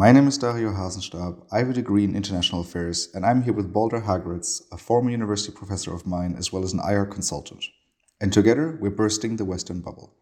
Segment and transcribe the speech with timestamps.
[0.00, 1.42] My name is Dario Hasenstab.
[1.52, 5.10] I have a degree in international affairs, and I'm here with Balder Hageraats, a former
[5.10, 7.66] university professor of mine, as well as an IR consultant.
[8.18, 10.14] And together, we're bursting the Western bubble.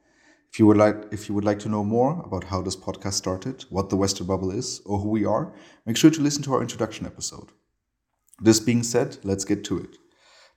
[0.50, 3.12] If you would like, if you would like to know more about how this podcast
[3.12, 5.54] started, what the Western bubble is, or who we are,
[5.86, 7.52] make sure to listen to our introduction episode.
[8.40, 9.96] This being said, let's get to it.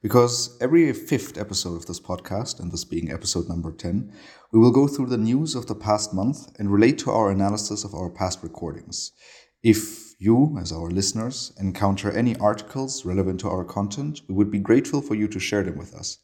[0.01, 4.11] Because every fifth episode of this podcast, and this being episode number 10,
[4.51, 7.83] we will go through the news of the past month and relate to our analysis
[7.83, 9.11] of our past recordings.
[9.61, 14.57] If you, as our listeners, encounter any articles relevant to our content, we would be
[14.57, 16.17] grateful for you to share them with us.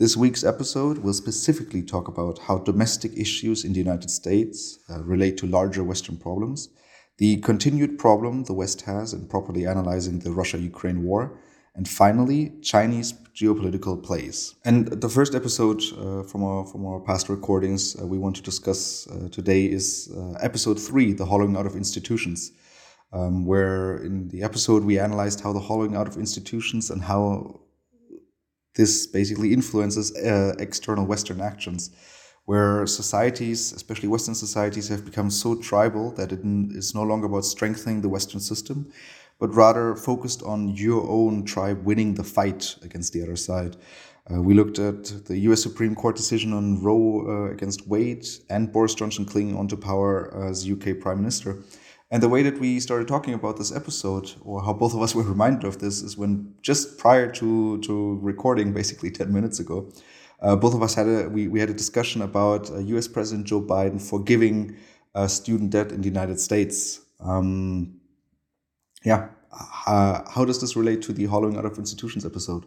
[0.00, 5.00] This week's episode will specifically talk about how domestic issues in the United States uh,
[5.04, 6.70] relate to larger Western problems,
[7.18, 11.38] the continued problem the West has in properly analyzing the Russia Ukraine war,
[11.74, 14.54] and finally, Chinese geopolitical plays.
[14.64, 18.42] And the first episode uh, from, our, from our past recordings uh, we want to
[18.42, 22.52] discuss uh, today is uh, episode three The Hollowing Out of Institutions,
[23.12, 27.60] um, where in the episode we analyzed how the hollowing out of institutions and how
[28.74, 31.90] this basically influences uh, external Western actions.
[32.44, 37.44] Where societies, especially Western societies, have become so tribal that it is no longer about
[37.44, 38.92] strengthening the Western system,
[39.38, 43.76] but rather focused on your own tribe winning the fight against the other side.
[44.30, 48.72] Uh, we looked at the US Supreme Court decision on Roe uh, against Wade and
[48.72, 51.62] Boris Johnson clinging onto power as UK Prime Minister.
[52.12, 55.14] And the way that we started talking about this episode, or how both of us
[55.14, 59.90] were reminded of this, is when just prior to, to recording, basically 10 minutes ago,
[60.42, 63.46] uh, both of us had a we, we had a discussion about US uh, President
[63.46, 64.76] Joe Biden forgiving
[65.14, 67.00] uh, student debt in the United States.
[67.20, 68.00] Um,
[69.04, 69.28] yeah,
[69.86, 72.66] uh, how does this relate to the hollowing out of institutions episode?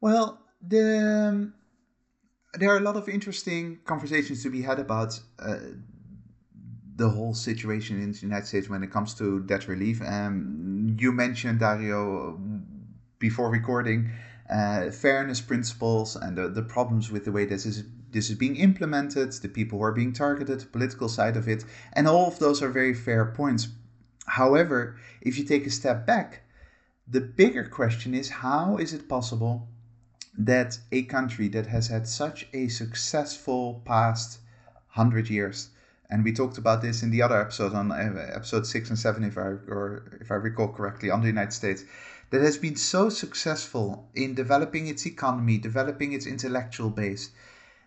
[0.00, 1.54] Well, the um,
[2.54, 5.58] there are a lot of interesting conversations to be had about uh,
[6.96, 10.02] the whole situation in the United States when it comes to debt relief.
[10.02, 12.38] Um, you mentioned Dario
[13.18, 14.10] before recording
[14.50, 18.56] uh, fairness principles and the, the problems with the way this is this is being
[18.56, 21.64] implemented, the people who are being targeted, the political side of it,
[21.94, 23.68] and all of those are very fair points.
[24.26, 26.42] However, if you take a step back,
[27.08, 29.66] the bigger question is how is it possible
[30.36, 34.40] that a country that has had such a successful past
[34.94, 35.70] 100 years
[36.12, 39.24] and we talked about this in the other episode on uh, episode 6 and 7
[39.24, 41.84] if I or if I recall correctly on the United States
[42.32, 47.30] that has been so successful in developing its economy, developing its intellectual base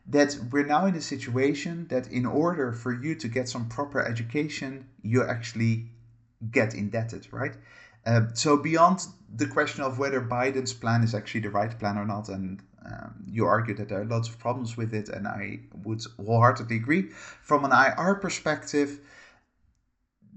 [0.07, 4.05] that we're now in a situation that in order for you to get some proper
[4.05, 5.89] education, you actually
[6.51, 7.55] get indebted, right?
[8.05, 12.05] Uh, so beyond the question of whether Biden's plan is actually the right plan or
[12.05, 15.61] not, and um, you argue that there are lots of problems with it, and I
[15.83, 17.09] would wholeheartedly agree.
[17.41, 18.99] From an IR perspective,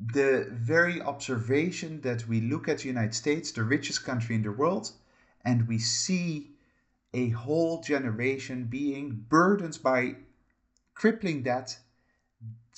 [0.07, 4.53] the very observation that we look at the United States, the richest country in the
[4.53, 4.93] world,
[5.45, 6.53] and we see
[7.15, 10.15] a whole generation being burdened by
[10.95, 11.79] crippling debt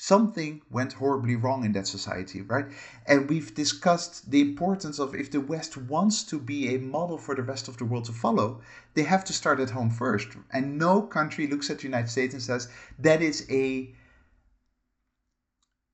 [0.00, 2.64] something went horribly wrong in that society, right?
[3.06, 7.34] And we've discussed the importance of if the West wants to be a model for
[7.34, 8.62] the rest of the world to follow,
[8.94, 10.28] they have to start at home first.
[10.54, 13.94] And no country looks at the United States and says that is a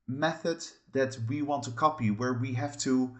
[0.07, 0.65] method
[0.97, 3.11] that we want to copy, where we have to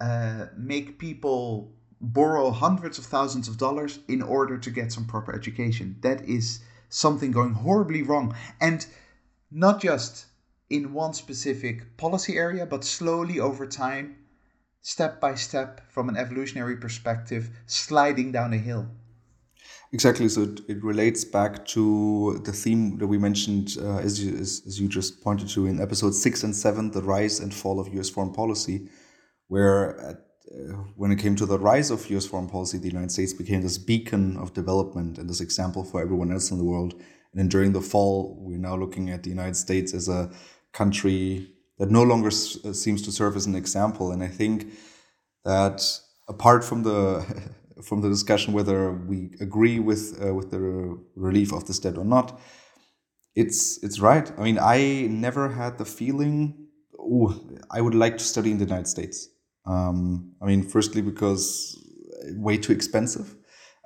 [0.00, 5.34] uh, make people borrow hundreds of thousands of dollars in order to get some proper
[5.34, 5.96] education.
[6.00, 8.34] That is something going horribly wrong.
[8.60, 8.86] And
[9.50, 10.26] not just
[10.68, 14.16] in one specific policy area, but slowly over time,
[14.80, 18.88] step by step, from an evolutionary perspective, sliding down a hill.
[19.94, 20.28] Exactly.
[20.28, 24.60] So it, it relates back to the theme that we mentioned, uh, as, you, as,
[24.66, 27.86] as, you just pointed to in episode six and seven, the rise and fall of
[27.94, 28.88] US foreign policy,
[29.46, 30.16] where at,
[30.52, 33.62] uh, when it came to the rise of US foreign policy, the United States became
[33.62, 36.94] this beacon of development and this example for everyone else in the world.
[36.94, 40.28] And then during the fall, we're now looking at the United States as a
[40.72, 44.10] country that no longer uh, seems to serve as an example.
[44.10, 44.72] And I think
[45.44, 45.80] that
[46.26, 47.24] apart from the
[47.82, 52.04] from the discussion whether we agree with uh, with the relief of this debt or
[52.04, 52.40] not,
[53.34, 54.30] it's it's right.
[54.38, 56.68] I mean, I never had the feeling,
[56.98, 57.40] oh,
[57.70, 59.28] I would like to study in the United States.
[59.66, 61.78] Um, I mean, firstly because
[62.32, 63.34] way too expensive.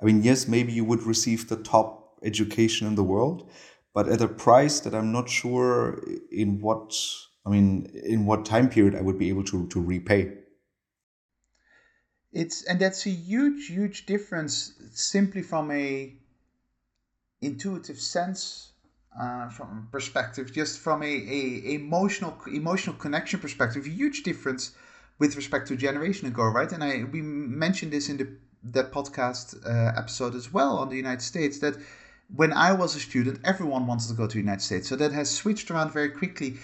[0.01, 3.49] I mean, yes, maybe you would receive the top education in the world,
[3.93, 6.95] but at a price that I'm not sure in what
[7.45, 10.33] I mean in what time period I would be able to to repay.
[12.31, 16.13] It's and that's a huge huge difference simply from a
[17.41, 18.73] intuitive sense
[19.19, 24.71] uh, from perspective, just from a, a emotional emotional connection perspective, a huge difference
[25.17, 26.71] with respect to generation ago, right?
[26.71, 28.27] And I we mentioned this in the
[28.63, 31.77] that podcast uh, episode as well on the United States that
[32.35, 34.87] when I was a student, everyone wanted to go to the United States.
[34.87, 36.57] So that has switched around very quickly.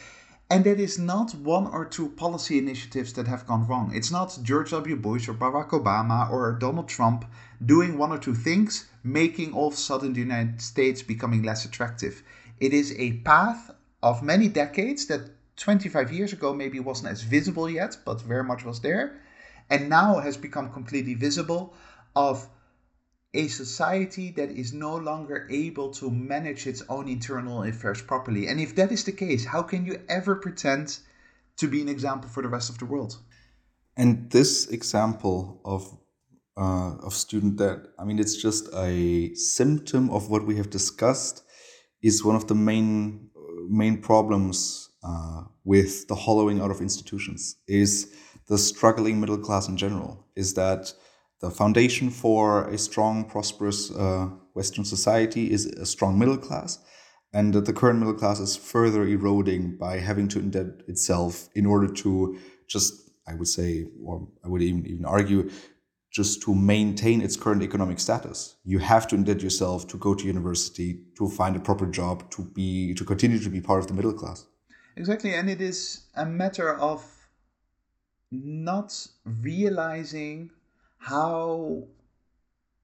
[0.50, 3.92] And that is not one or two policy initiatives that have gone wrong.
[3.96, 4.96] It's not George W.
[4.96, 7.26] Bush or Barack Obama or Donald Trump
[7.66, 11.66] doing one or two things, making all of a sudden the United States becoming less
[11.66, 12.22] attractive.
[12.60, 13.72] It is a path
[14.04, 18.64] of many decades that 25 years ago maybe wasn't as visible yet, but very much
[18.64, 19.20] was there,
[19.70, 21.74] and now has become completely visible
[22.16, 22.48] of
[23.36, 28.48] a society that is no longer able to manage its own internal affairs properly.
[28.48, 31.00] And if that is the case, how can you ever pretend
[31.58, 33.18] to be an example for the rest of the world?
[33.98, 35.98] And this example of
[36.58, 41.44] uh, of student debt, I mean, it's just a symptom of what we have discussed.
[42.02, 43.30] Is one of the main
[43.70, 47.58] main problems uh, with the hollowing out of institutions.
[47.68, 48.14] Is
[48.48, 50.26] the struggling middle class in general?
[50.36, 50.94] Is that
[51.46, 56.80] the foundation for a strong, prosperous uh, Western society is a strong middle class,
[57.34, 61.66] and that the current middle class is further eroding by having to indebt itself in
[61.68, 65.42] order to just, I would say, or I would even even argue,
[66.20, 68.56] just to maintain its current economic status.
[68.64, 72.42] You have to indebt yourself to go to university, to find a proper job, to
[72.58, 74.48] be to continue to be part of the middle class.
[74.98, 75.80] Exactly, and it is
[76.16, 77.00] a matter of
[78.32, 78.90] not
[79.26, 80.50] realizing
[81.06, 81.84] how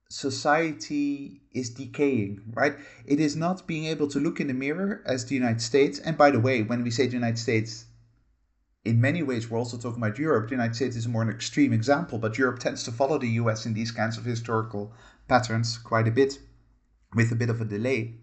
[0.08, 2.76] society is decaying, right?
[3.04, 5.98] It is not being able to look in the mirror as the United States.
[5.98, 7.86] And by the way, when we say the United States,
[8.84, 10.46] in many ways, we're also talking about Europe.
[10.46, 13.66] The United States is more an extreme example, but Europe tends to follow the US
[13.66, 14.92] in these kinds of historical
[15.26, 16.38] patterns quite a bit,
[17.16, 18.14] with a bit of a delay.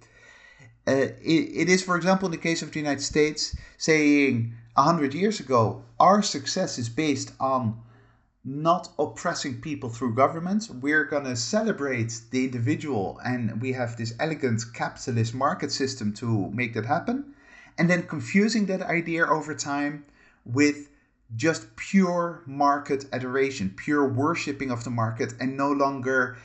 [0.87, 5.13] Uh, it, it is, for example, in the case of the United States, saying 100
[5.13, 7.81] years ago, our success is based on
[8.45, 10.69] not oppressing people through government.
[10.81, 16.50] We're going to celebrate the individual, and we have this elegant capitalist market system to
[16.51, 17.33] make that happen.
[17.77, 20.06] And then confusing that idea over time
[20.45, 20.89] with
[21.36, 26.38] just pure market adoration, pure worshipping of the market, and no longer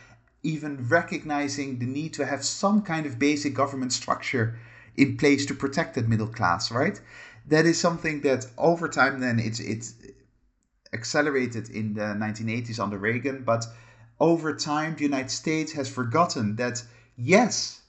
[0.42, 4.58] even recognizing the need to have some kind of basic government structure
[4.96, 7.00] in place to protect that middle class, right?
[7.46, 9.94] That is something that over time then it's it's
[10.94, 13.66] accelerated in the 1980s under Reagan, but
[14.20, 16.82] over time, the United States has forgotten that,
[17.16, 17.82] yes,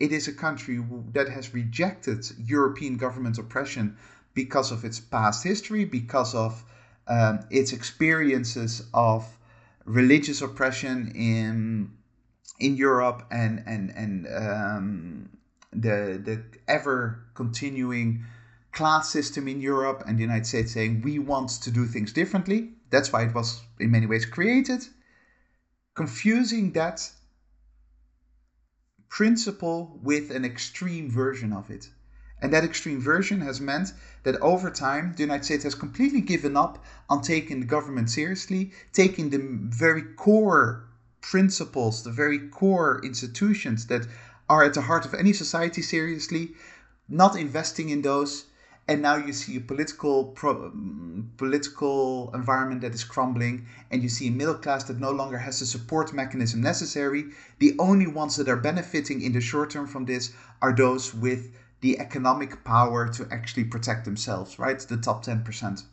[0.00, 3.96] it is a country that has rejected European government oppression
[4.34, 6.64] because of its past history, because of
[7.06, 9.26] um, its experiences of
[9.84, 11.90] religious oppression in
[12.60, 15.30] in Europe and and and um,
[15.72, 18.24] the the ever continuing
[18.72, 22.70] class system in Europe and the United States saying we want to do things differently.
[22.90, 24.86] That's why it was in many ways created.
[25.94, 27.10] Confusing that
[29.08, 31.88] principle with an extreme version of it.
[32.40, 33.92] And that extreme version has meant
[34.22, 38.72] that over time, the United States has completely given up on taking the government seriously,
[38.92, 40.88] taking the very core
[41.20, 44.06] principles, the very core institutions that
[44.48, 46.54] are at the heart of any society seriously,
[47.08, 48.44] not investing in those,
[48.88, 50.72] and now you see a political pro,
[51.36, 55.60] political environment that is crumbling and you see a middle class that no longer has
[55.60, 57.26] the support mechanism necessary.
[57.58, 61.54] The only ones that are benefiting in the short term from this are those with
[61.80, 64.78] the economic power to actually protect themselves right?
[64.80, 65.84] The top 10%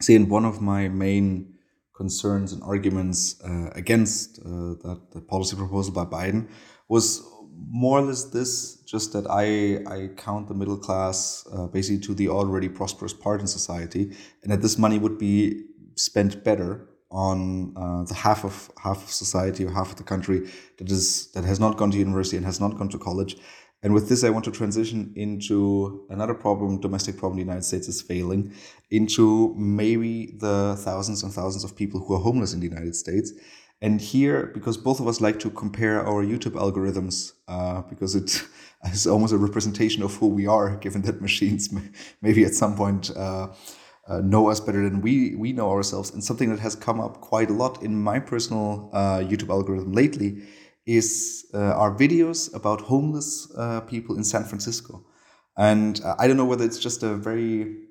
[0.00, 1.54] see and one of my main
[1.94, 6.48] concerns and arguments uh, against uh, that the policy proposal by biden
[6.88, 7.26] was
[7.68, 12.14] more or less this just that I, I count the middle class uh, basically to
[12.14, 17.72] the already prosperous part in society, and that this money would be spent better on
[17.76, 20.48] uh, the half of half of society or half of the country
[20.78, 23.36] that is that has not gone to university and has not gone to college.
[23.82, 27.86] And with this, I want to transition into another problem, domestic problem the United States
[27.88, 28.52] is failing,
[28.90, 33.32] into maybe the thousands and thousands of people who are homeless in the United States
[33.82, 38.42] and here, because both of us like to compare our YouTube algorithms, uh, because it
[38.92, 41.68] is almost a representation of who we are, given that machines
[42.22, 43.48] maybe at some point uh,
[44.08, 46.10] uh, know us better than we we know ourselves.
[46.10, 49.92] And something that has come up quite a lot in my personal uh, YouTube algorithm
[49.92, 50.42] lately
[50.86, 55.04] is uh, our videos about homeless uh, people in San Francisco.
[55.58, 57.85] And I don't know whether it's just a very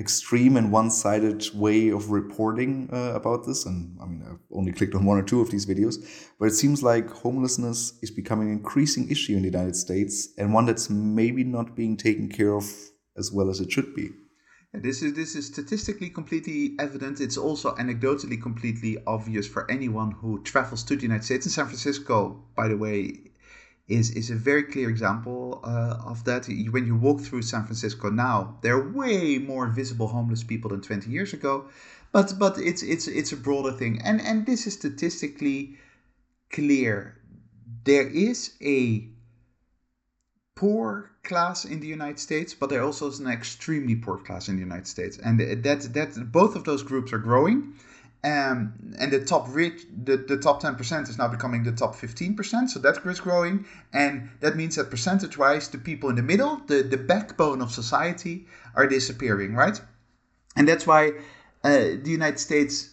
[0.00, 4.94] extreme and one-sided way of reporting uh, about this and i mean i've only clicked
[4.94, 5.96] on one or two of these videos
[6.38, 10.54] but it seems like homelessness is becoming an increasing issue in the united states and
[10.54, 12.64] one that's maybe not being taken care of
[13.16, 14.08] as well as it should be
[14.72, 17.20] this is this is statistically completely evident.
[17.20, 21.44] It's also anecdotally completely obvious for anyone who travels to the United States.
[21.44, 23.29] And San Francisco, by the way,
[23.90, 26.46] is is a very clear example uh, of that.
[26.46, 30.80] When you walk through San Francisco now, there are way more visible homeless people than
[30.80, 31.66] 20 years ago,
[32.12, 35.76] but but it's it's it's a broader thing, and and this is statistically
[36.50, 37.16] clear.
[37.84, 39.08] There is a
[40.54, 44.56] poor class in the United States, but there also is an extremely poor class in
[44.56, 47.74] the United States, and that that both of those groups are growing.
[48.22, 52.68] Um, and the top rich, the, the top 10% is now becoming the top 15%.
[52.68, 53.64] So that is growing.
[53.92, 57.72] And that means that percentage wise, the people in the middle, the, the backbone of
[57.72, 59.80] society, are disappearing, right?
[60.54, 61.12] And that's why
[61.64, 62.90] uh, the United States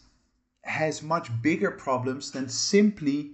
[0.62, 3.32] has much bigger problems than simply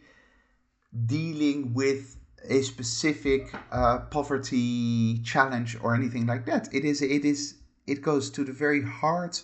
[1.06, 2.18] dealing with
[2.50, 6.74] a specific uh, poverty challenge or anything like that.
[6.74, 7.56] It is, it is,
[7.88, 9.44] it goes to the very heart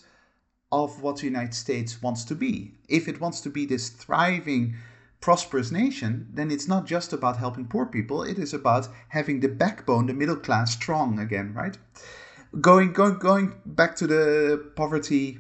[0.72, 2.74] of what the United States wants to be.
[2.88, 4.76] If it wants to be this thriving,
[5.22, 9.50] prosperous nation, then it's not just about helping poor people, it is about having the
[9.50, 11.78] backbone, the middle class strong again, right?
[12.62, 15.40] Going going going back to the poverty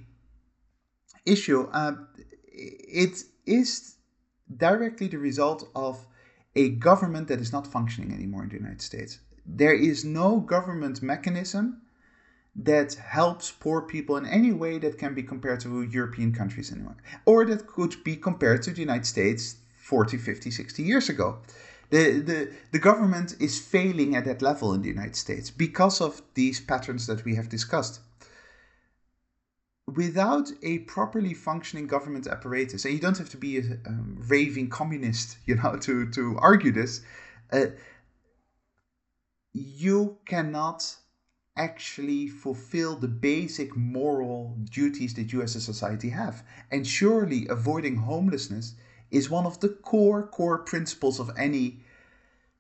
[1.26, 1.94] issue, uh,
[2.52, 3.96] it is
[4.58, 6.06] directly the result of
[6.56, 9.20] a government that is not functioning anymore in the United States.
[9.46, 11.82] There is no government mechanism
[12.56, 16.98] that helps poor people in any way that can be compared to European countries anymore,
[17.26, 21.40] or that could be compared to the United States 40, 50, 60 years ago.
[21.90, 26.22] The, the, the government is failing at that level in the United States because of
[26.36, 28.02] these patterns that we have discussed.
[29.88, 34.70] Without a properly functioning government apparatus, and you don't have to be a um, raving
[34.70, 37.02] communist, you know, to, to argue this,
[37.52, 37.66] uh,
[39.54, 40.96] you cannot
[41.60, 46.42] actually fulfill the basic moral duties that you as a society have.
[46.72, 48.76] And surely avoiding homelessness
[49.12, 51.82] is one of the core, core principles of any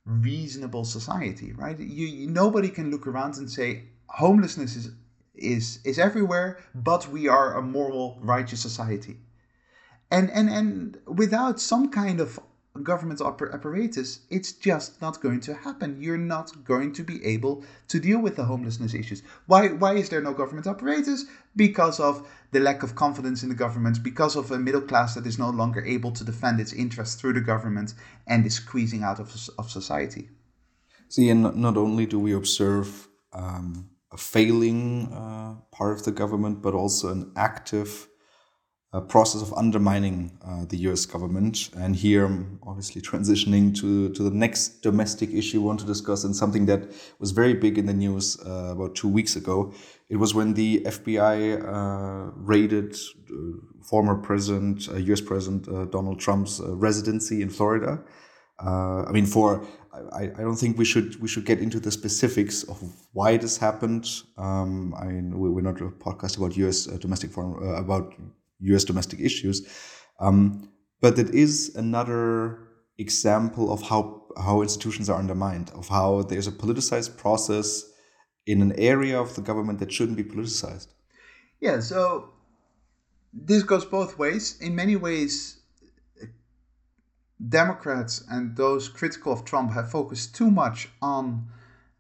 [0.05, 1.79] reasonable society, right?
[1.79, 4.91] You, nobody can look around and say homelessness is
[5.35, 9.15] is is everywhere, but we are a moral, righteous society.
[10.11, 12.39] And and and without some kind of
[12.83, 16.01] government apparatus, it's just not going to happen.
[16.01, 19.23] You're not going to be able to deal with the homelessness issues.
[19.47, 21.25] Why, why is there no government apparatus?
[21.55, 25.25] Because of the lack of confidence in the government, because of a middle class that
[25.25, 27.93] is no longer able to defend its interests through the government
[28.27, 30.29] and is squeezing out of, of society.
[31.09, 36.61] See, and not only do we observe um, a failing uh, part of the government,
[36.61, 38.07] but also an active
[38.91, 41.69] a process of undermining uh, the US government.
[41.77, 46.23] And here I'm obviously transitioning to, to the next domestic issue we want to discuss
[46.23, 49.73] and something that was very big in the news uh, about two weeks ago.
[50.09, 53.33] It was when the FBI uh, raided uh,
[53.83, 58.03] former President, US uh, President uh, Donald Trump's residency in Florida.
[58.59, 59.65] I mean, for
[60.11, 62.77] I, I don't think we should we should get into the specifics of
[63.13, 64.05] why this happened.
[64.37, 66.85] Um, I mean, we're not a podcast about U.S.
[66.85, 68.13] domestic foreign about
[68.61, 69.67] US domestic issues.
[70.19, 70.69] Um,
[71.01, 72.59] but it is another
[72.97, 77.85] example of how, how institutions are undermined, of how there's a politicized process
[78.45, 80.87] in an area of the government that shouldn't be politicized.
[81.61, 82.31] Yeah, so
[83.33, 84.57] this goes both ways.
[84.59, 85.59] In many ways,
[87.47, 91.47] Democrats and those critical of Trump have focused too much on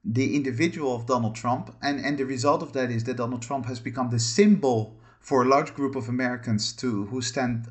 [0.03, 3.65] the individual of Donald Trump, and, and the result of that is that Donald Trump
[3.65, 7.67] has become the symbol for a large group of Americans to who stand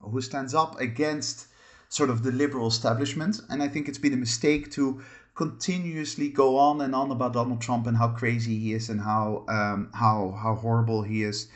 [0.00, 1.46] who stands up against
[1.88, 3.40] sort of the liberal establishment.
[3.48, 5.00] And I think it's been a mistake to
[5.34, 9.44] continuously go on and on about Donald Trump and how crazy he is and how
[9.48, 11.48] um, how how horrible he is.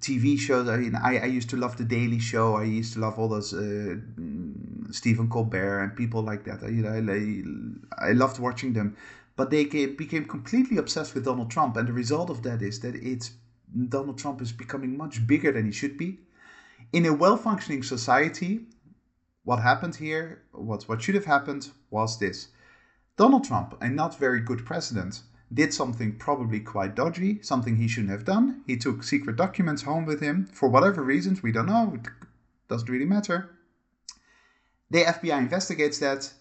[0.00, 0.68] TV shows.
[0.68, 2.56] I mean, I, I used to love the Daily Show.
[2.56, 3.96] I used to love all those uh,
[4.90, 6.62] Stephen Colbert and people like that.
[6.62, 8.96] I, I, I loved watching them
[9.36, 12.94] but they became completely obsessed with Donald Trump, and the result of that is that
[12.96, 13.32] it's
[13.88, 16.20] Donald Trump is becoming much bigger than he should be.
[16.92, 18.66] In a well-functioning society,
[19.44, 22.48] what happened here, what what should have happened was this:
[23.16, 28.10] Donald Trump, a not very good president, did something probably quite dodgy, something he shouldn't
[28.10, 28.62] have done.
[28.66, 31.92] He took secret documents home with him for whatever reasons we don't know.
[31.94, 32.10] It
[32.68, 33.50] doesn't really matter.
[34.90, 36.32] The FBI investigates that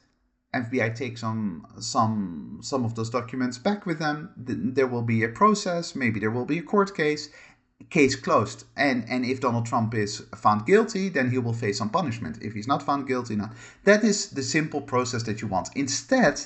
[0.56, 4.32] FBI take some some some of those documents back with them.
[4.38, 5.96] There will be a process.
[5.96, 7.30] Maybe there will be a court case.
[7.90, 8.64] Case closed.
[8.76, 12.40] And and if Donald Trump is found guilty, then he will face some punishment.
[12.42, 13.54] If he's not found guilty, not.
[13.84, 15.70] That is the simple process that you want.
[15.76, 16.42] Instead,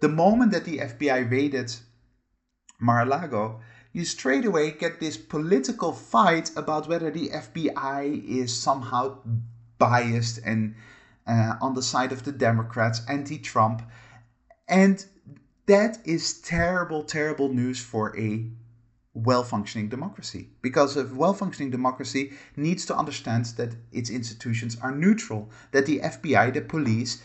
[0.00, 1.74] the moment that the FBI raided
[2.80, 3.60] Mar-a-Lago,
[3.92, 9.18] you straight away get this political fight about whether the FBI is somehow
[9.78, 10.74] biased and
[11.26, 13.82] uh, on the side of the Democrats, anti Trump.
[14.68, 15.04] And
[15.66, 18.46] that is terrible, terrible news for a
[19.14, 20.48] well functioning democracy.
[20.60, 26.00] Because a well functioning democracy needs to understand that its institutions are neutral, that the
[26.00, 27.22] FBI, the police,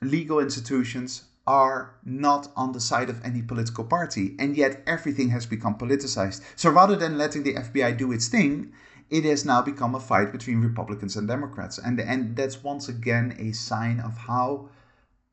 [0.00, 4.36] legal institutions are not on the side of any political party.
[4.38, 6.42] And yet everything has become politicized.
[6.56, 8.72] So rather than letting the FBI do its thing,
[9.10, 11.78] it has now become a fight between Republicans and Democrats.
[11.78, 14.68] And, and that's once again a sign of how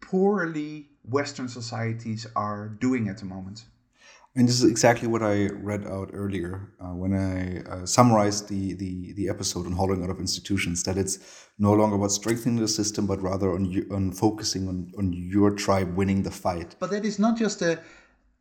[0.02, 3.66] poorly Western societies are doing at the moment.
[4.36, 8.74] And this is exactly what I read out earlier uh, when I uh, summarized the,
[8.74, 10.84] the, the episode on hollowing out of institutions.
[10.84, 15.12] That it's no longer about strengthening the system, but rather on on focusing on, on
[15.12, 16.76] your tribe winning the fight.
[16.80, 17.80] But that is not just a,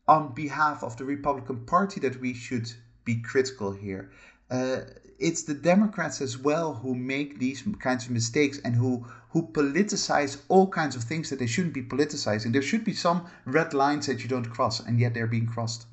[0.07, 2.71] on behalf of the Republican Party that we should
[3.07, 4.11] be critical here.
[4.51, 4.81] Uh,
[5.19, 10.39] it's the Democrats as well who make these kinds of mistakes and who who politicize
[10.49, 12.53] all kinds of things that they shouldn't be politicizing.
[12.53, 15.87] There should be some red lines that you don't cross, and yet they're being crossed.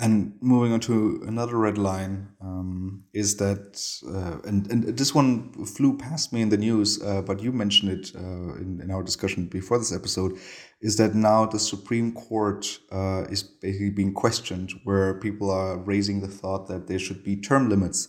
[0.00, 5.52] And moving on to another red line um, is that, uh, and, and this one
[5.64, 9.02] flew past me in the news, uh, but you mentioned it uh, in, in our
[9.02, 10.38] discussion before this episode,
[10.80, 16.20] is that now the Supreme Court uh, is basically being questioned, where people are raising
[16.20, 18.08] the thought that there should be term limits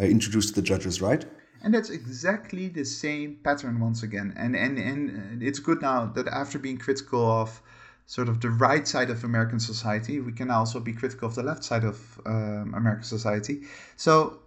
[0.00, 1.24] uh, introduced to the judges, right?
[1.62, 4.34] And that's exactly the same pattern once again.
[4.36, 7.62] And, and, and it's good now that after being critical of
[8.08, 11.42] sort of the right side of American society, we can also be critical of the
[11.42, 13.60] left side of um, American society.
[13.96, 14.38] So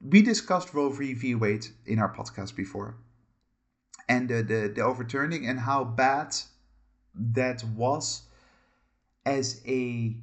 [0.00, 1.34] we discussed Roe v.
[1.34, 2.94] Wade in our podcast before,
[4.08, 6.36] and the, the, the overturning and how bad
[7.12, 8.22] that was
[9.26, 10.14] as a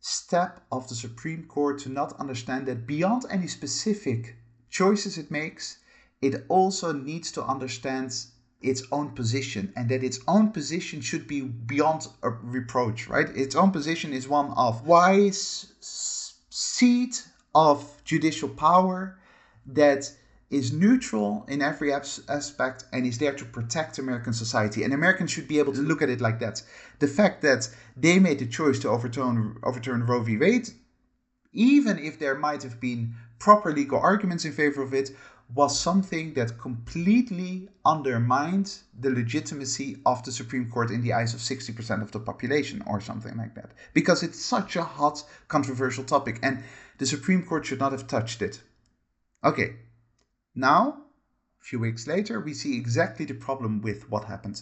[0.00, 4.36] step of the Supreme Court to not understand that beyond any specific
[4.68, 5.78] choices it makes,
[6.20, 8.14] it also needs to understand
[8.60, 13.28] its own position and that its own position should be beyond reproach, right?
[13.36, 15.72] Its own position is one of wise
[16.50, 19.18] seat of judicial power
[19.66, 20.12] that
[20.50, 24.82] is neutral in every aspect and is there to protect American society.
[24.82, 26.62] And Americans should be able to look at it like that.
[27.00, 30.38] The fact that they made the choice to overturn overturn Roe v.
[30.38, 30.70] Wade,
[31.52, 35.10] even if there might have been proper legal arguments in favor of it,
[35.54, 41.40] was something that completely undermined the legitimacy of the Supreme Court in the eyes of
[41.40, 43.70] 60% of the population or something like that.
[43.94, 46.62] Because it's such a hot, controversial topic and
[46.98, 48.60] the Supreme Court should not have touched it.
[49.42, 49.76] Okay,
[50.54, 51.04] now,
[51.62, 54.60] a few weeks later, we see exactly the problem with what happened.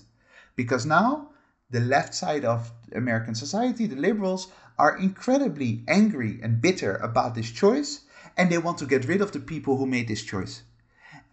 [0.55, 1.31] Because now,
[1.69, 7.51] the left side of American society, the liberals, are incredibly angry and bitter about this
[7.51, 8.03] choice
[8.37, 10.63] and they want to get rid of the people who made this choice.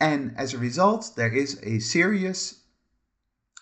[0.03, 2.59] And as a result, there is a serious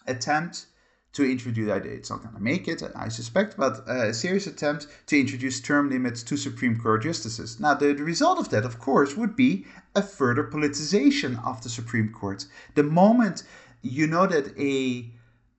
[0.08, 0.66] attempt
[1.14, 5.20] to introduce, it's not going to make it, I suspect, but a serious attempt to
[5.20, 7.60] introduce term limits to Supreme Court justices.
[7.60, 11.70] Now, the, the result of that, of course, would be a further politicization of the
[11.70, 12.48] Supreme Court.
[12.74, 13.44] The moment
[13.84, 15.12] you know that a,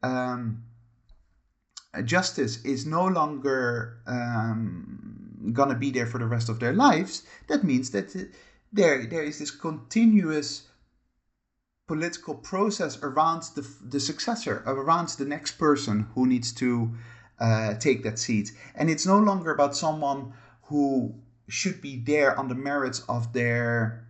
[0.03, 0.64] um,
[1.95, 6.73] a justice is no longer um, going to be there for the rest of their
[6.73, 8.12] lives, that means that
[8.73, 10.66] there, there is this continuous
[11.92, 16.90] political process around the, the successor, around the next person who needs to
[17.38, 18.50] uh, take that seat.
[18.74, 21.14] And it's no longer about someone who
[21.48, 24.07] should be there on the merits of their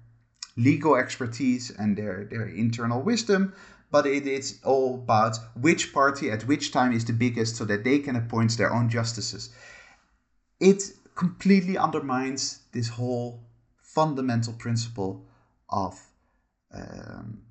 [0.57, 3.53] legal expertise and their, their internal wisdom,
[3.91, 7.65] but it, it is all about which party at which time is the biggest so
[7.65, 9.51] that they can appoint their own justices.
[10.61, 10.85] It
[11.17, 13.41] completely undermines this whole
[13.81, 15.27] fundamental principle
[15.69, 16.01] of
[16.73, 17.43] um,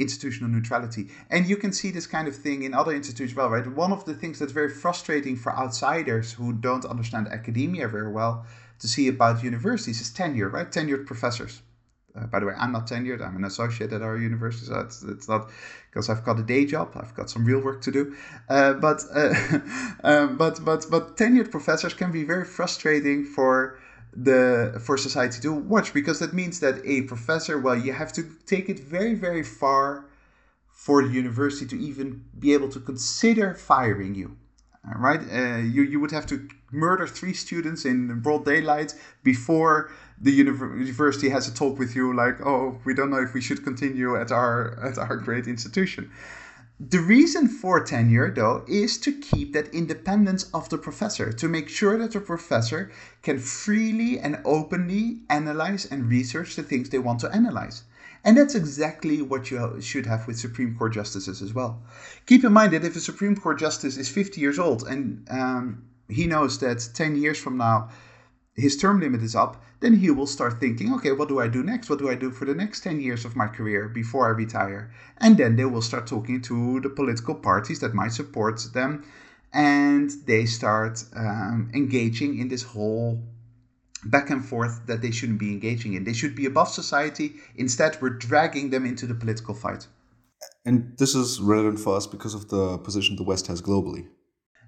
[0.00, 1.08] institutional neutrality.
[1.30, 3.66] And you can see this kind of thing in other institutes well, right?
[3.66, 8.46] One of the things that's very frustrating for outsiders who don't understand academia very well
[8.80, 10.70] to see about universities is tenure, right?
[10.70, 11.62] Tenured professors.
[12.16, 13.24] Uh, by the way, I'm not tenured.
[13.24, 15.48] I'm an associate at our university, so it's, it's not
[15.90, 16.92] because I've got a day job.
[16.96, 18.16] I've got some real work to do.
[18.48, 19.34] Uh, but uh,
[20.04, 23.78] um, but but but tenured professors can be very frustrating for
[24.12, 28.22] the for society to watch because that means that a professor well you have to
[28.46, 30.04] take it very very far
[30.80, 34.38] for the university to even be able to consider firing you.
[34.96, 35.20] Right?
[35.20, 41.28] Uh, you, you would have to murder three students in broad daylight before the university
[41.28, 44.30] has a talk with you like oh we don't know if we should continue at
[44.30, 46.10] our at our great institution
[46.88, 51.68] the reason for tenure, though, is to keep that independence of the professor, to make
[51.68, 52.90] sure that the professor
[53.22, 57.82] can freely and openly analyze and research the things they want to analyze.
[58.24, 61.82] And that's exactly what you should have with Supreme Court justices as well.
[62.24, 65.82] Keep in mind that if a Supreme Court justice is 50 years old and um,
[66.08, 67.90] he knows that 10 years from now
[68.60, 71.62] his term limit is up, then he will start thinking, okay, what do I do
[71.62, 71.88] next?
[71.88, 74.92] What do I do for the next 10 years of my career before I retire?
[75.18, 79.04] And then they will start talking to the political parties that might support them.
[79.52, 83.22] And they start um, engaging in this whole
[84.04, 86.04] back and forth that they shouldn't be engaging in.
[86.04, 87.34] They should be above society.
[87.56, 89.86] Instead, we're dragging them into the political fight.
[90.64, 94.06] And this is relevant for us because of the position the West has globally.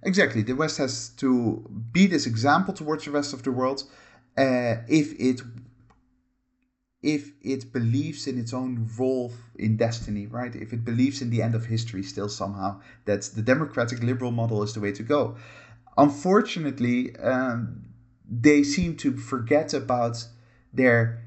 [0.02, 0.42] Exactly.
[0.42, 3.84] The West has to be this example towards the rest of the world
[4.36, 5.40] uh, if it
[7.02, 10.54] if it believes in its own role in destiny, right?
[10.54, 14.62] If it believes in the end of history still somehow, that the democratic liberal model
[14.62, 15.36] is the way to go.
[15.98, 17.86] Unfortunately, um,
[18.28, 20.26] they seem to forget about
[20.72, 21.22] their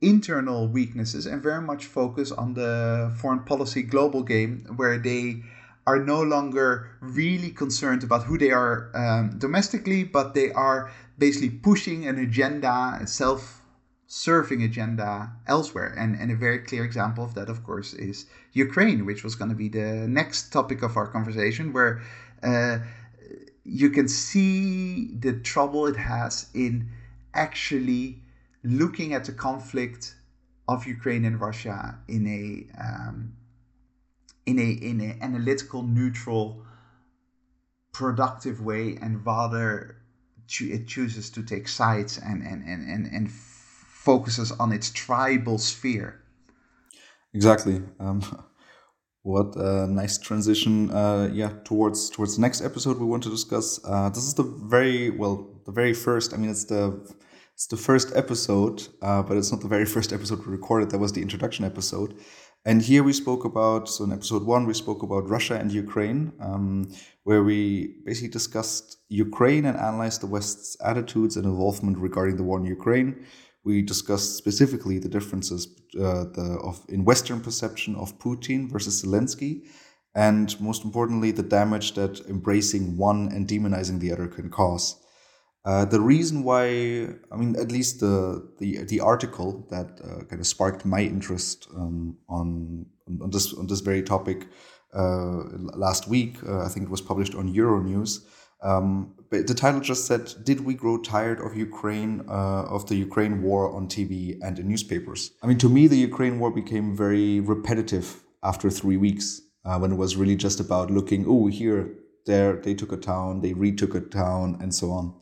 [0.00, 5.42] internal weaknesses and very much focus on the foreign policy global game where they
[5.86, 11.50] are no longer really concerned about who they are um, domestically, but they are basically
[11.50, 13.62] pushing an agenda, a self
[14.06, 15.94] serving agenda elsewhere.
[15.96, 19.48] And, and a very clear example of that, of course, is Ukraine, which was going
[19.50, 22.02] to be the next topic of our conversation, where
[22.42, 22.78] uh,
[23.64, 26.90] you can see the trouble it has in
[27.34, 28.22] actually
[28.62, 30.14] looking at the conflict
[30.68, 33.32] of Ukraine and Russia in a um,
[34.46, 36.62] in a in an analytical, neutral,
[37.92, 39.96] productive way, and rather
[40.60, 46.22] it chooses to take sides and and and and, and focuses on its tribal sphere.
[47.34, 47.82] Exactly.
[48.00, 48.20] Um,
[49.22, 50.90] what a nice transition.
[50.90, 53.80] Uh, yeah, towards towards the next episode we want to discuss.
[53.84, 56.34] Uh, this is the very well, the very first.
[56.34, 57.00] I mean, it's the
[57.54, 60.90] it's the first episode, uh, but it's not the very first episode we recorded.
[60.90, 62.18] That was the introduction episode.
[62.64, 66.32] And here we spoke about, so in episode one, we spoke about Russia and Ukraine,
[66.38, 66.88] um,
[67.24, 72.60] where we basically discussed Ukraine and analyzed the West's attitudes and involvement regarding the war
[72.60, 73.26] in Ukraine.
[73.64, 75.66] We discussed specifically the differences
[75.98, 79.66] uh, the, of in Western perception of Putin versus Zelensky,
[80.14, 85.01] and most importantly, the damage that embracing one and demonizing the other can cause.
[85.64, 86.66] Uh, the reason why,
[87.30, 91.68] I mean, at least the the, the article that uh, kind of sparked my interest
[91.76, 92.86] um, on
[93.20, 94.48] on this on this very topic
[94.92, 95.42] uh,
[95.74, 98.24] last week, uh, I think it was published on Euronews.
[98.60, 102.96] Um, but the title just said, "Did we grow tired of Ukraine uh, of the
[102.96, 106.96] Ukraine war on TV and in newspapers?" I mean, to me, the Ukraine war became
[106.96, 111.94] very repetitive after three weeks, when it was really just about looking, oh, here,
[112.26, 115.14] there, they took a town, they retook a town, and so on.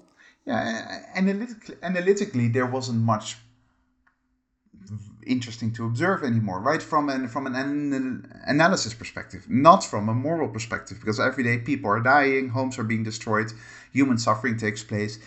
[0.51, 3.37] Yeah, analytically, analytically, there wasn't much
[5.25, 6.83] interesting to observe anymore, right?
[6.83, 11.89] From an from an analysis perspective, not from a moral perspective, because every day people
[11.89, 13.53] are dying, homes are being destroyed,
[13.93, 15.21] human suffering takes place,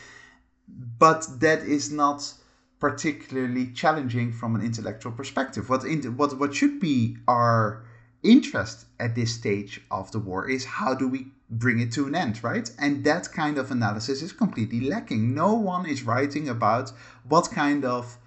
[0.99, 2.33] but that is not
[2.79, 5.69] particularly challenging from an intellectual perspective.
[5.69, 7.85] What in, what what should be our
[8.23, 11.27] interest at this stage of the war is how do we
[11.59, 12.69] bring it to an end, right?
[12.79, 15.33] And that kind of analysis is completely lacking.
[15.33, 16.91] No one is writing about
[17.27, 18.17] what kind of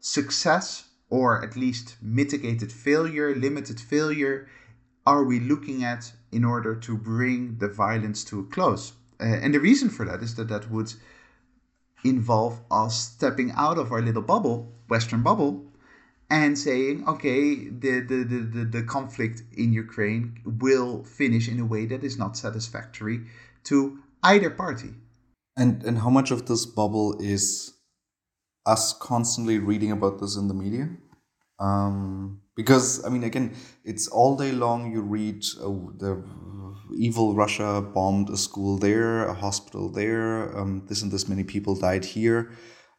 [0.00, 4.48] success or at least mitigated failure, limited failure
[5.06, 8.92] are we looking at in order to bring the violence to a close.
[9.20, 10.92] Uh, and the reason for that is that that would
[12.04, 15.64] involve us stepping out of our little bubble, Western bubble,
[16.30, 21.86] and saying, okay, the, the, the, the, conflict in Ukraine will finish in a way
[21.86, 23.20] that is not satisfactory
[23.64, 24.90] to either party.
[25.56, 27.72] And, and how much of this bubble is
[28.66, 30.90] us constantly reading about this in the media?
[31.58, 36.22] Um, because, I mean, again, it's all day long you read oh, the
[36.96, 41.74] evil Russia bombed a school there, a hospital there, um, this and this many people
[41.74, 42.52] died here.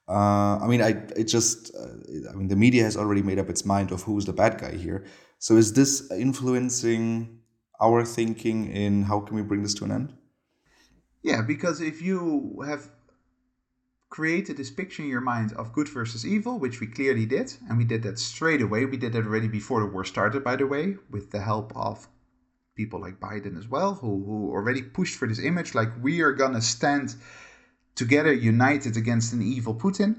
[0.07, 1.87] Uh, I mean, I it just uh,
[2.29, 4.75] I mean the media has already made up its mind of who's the bad guy
[4.75, 5.05] here.
[5.37, 7.39] So is this influencing
[7.79, 10.13] our thinking in how can we bring this to an end?
[11.21, 12.89] Yeah, because if you have
[14.09, 17.77] created this picture in your mind of good versus evil, which we clearly did, and
[17.77, 18.85] we did that straight away.
[18.85, 22.07] We did that already before the war started, by the way, with the help of
[22.75, 26.31] people like Biden as well, who, who already pushed for this image like we are
[26.31, 27.15] gonna stand
[27.95, 30.15] together, united against an evil Putin.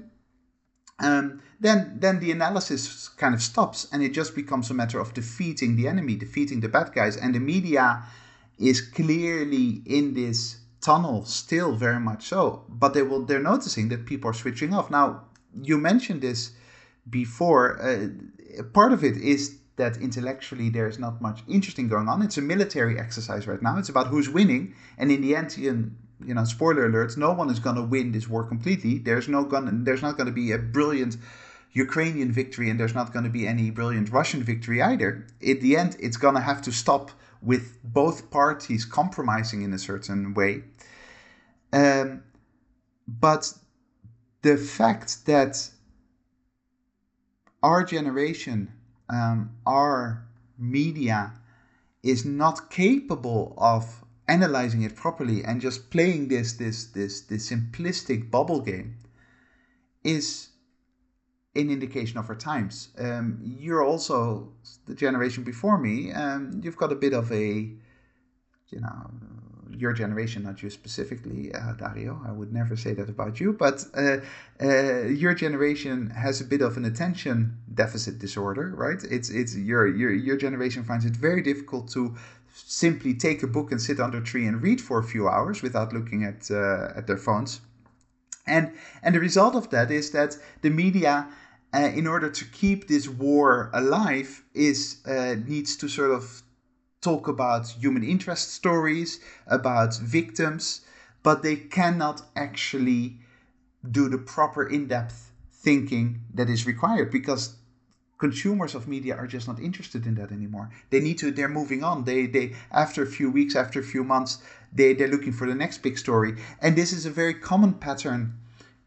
[1.01, 5.13] Um, then, then the analysis kind of stops and it just becomes a matter of
[5.13, 7.17] defeating the enemy, defeating the bad guys.
[7.17, 8.03] And the media
[8.57, 14.05] is clearly in this tunnel still very much so but they will they're noticing that
[14.05, 14.89] people are switching off.
[14.89, 15.23] Now
[15.61, 16.51] you mentioned this
[17.09, 18.07] before uh,
[18.73, 22.21] part of it is that intellectually there's not much interesting going on.
[22.21, 23.77] It's a military exercise right now.
[23.77, 24.75] It's about who's winning.
[24.97, 25.49] And in the end
[26.25, 29.43] you, know spoiler alerts no one is going to win this war completely there's no
[29.43, 31.17] gun there's not going to be a brilliant
[31.73, 35.25] Ukrainian victory and there's not going to be any brilliant Russian victory either.
[35.47, 39.79] At the end, it's going to have to stop with both parties compromising in a
[39.79, 40.63] certain way.
[41.71, 42.23] Um,
[43.07, 43.53] but
[44.41, 45.69] the fact that
[47.63, 48.73] our generation,
[49.09, 50.25] um, our
[50.57, 51.33] media,
[52.03, 54.03] is not capable of
[54.35, 58.89] analyzing it properly and just playing this this this this simplistic bubble game
[60.03, 60.25] is
[61.55, 62.75] an indication of our times.
[62.97, 64.53] Um, you're also
[64.85, 65.95] the generation before me.
[66.13, 67.45] Um, you've got a bit of a,
[68.73, 69.11] you know,
[69.77, 72.21] your generation, not you specifically, uh, Dario.
[72.25, 74.17] I would never say that about you, but uh,
[74.61, 79.01] uh, your generation has a bit of an attention deficit disorder, right?
[79.09, 82.15] It's it's your your your generation finds it very difficult to
[82.53, 85.61] simply take a book and sit under a tree and read for a few hours
[85.61, 87.61] without looking at uh, at their phones.
[88.45, 91.27] And and the result of that is that the media
[91.73, 96.43] uh, in order to keep this war alive is uh, needs to sort of
[97.01, 100.81] talk about human interest stories about victims
[101.23, 103.17] but they cannot actually
[103.89, 107.55] do the proper in-depth thinking that is required because
[108.25, 111.81] consumers of media are just not interested in that anymore they need to they're moving
[111.89, 112.53] on they they
[112.83, 114.31] after a few weeks after a few months
[114.77, 118.21] they they're looking for the next big story and this is a very common pattern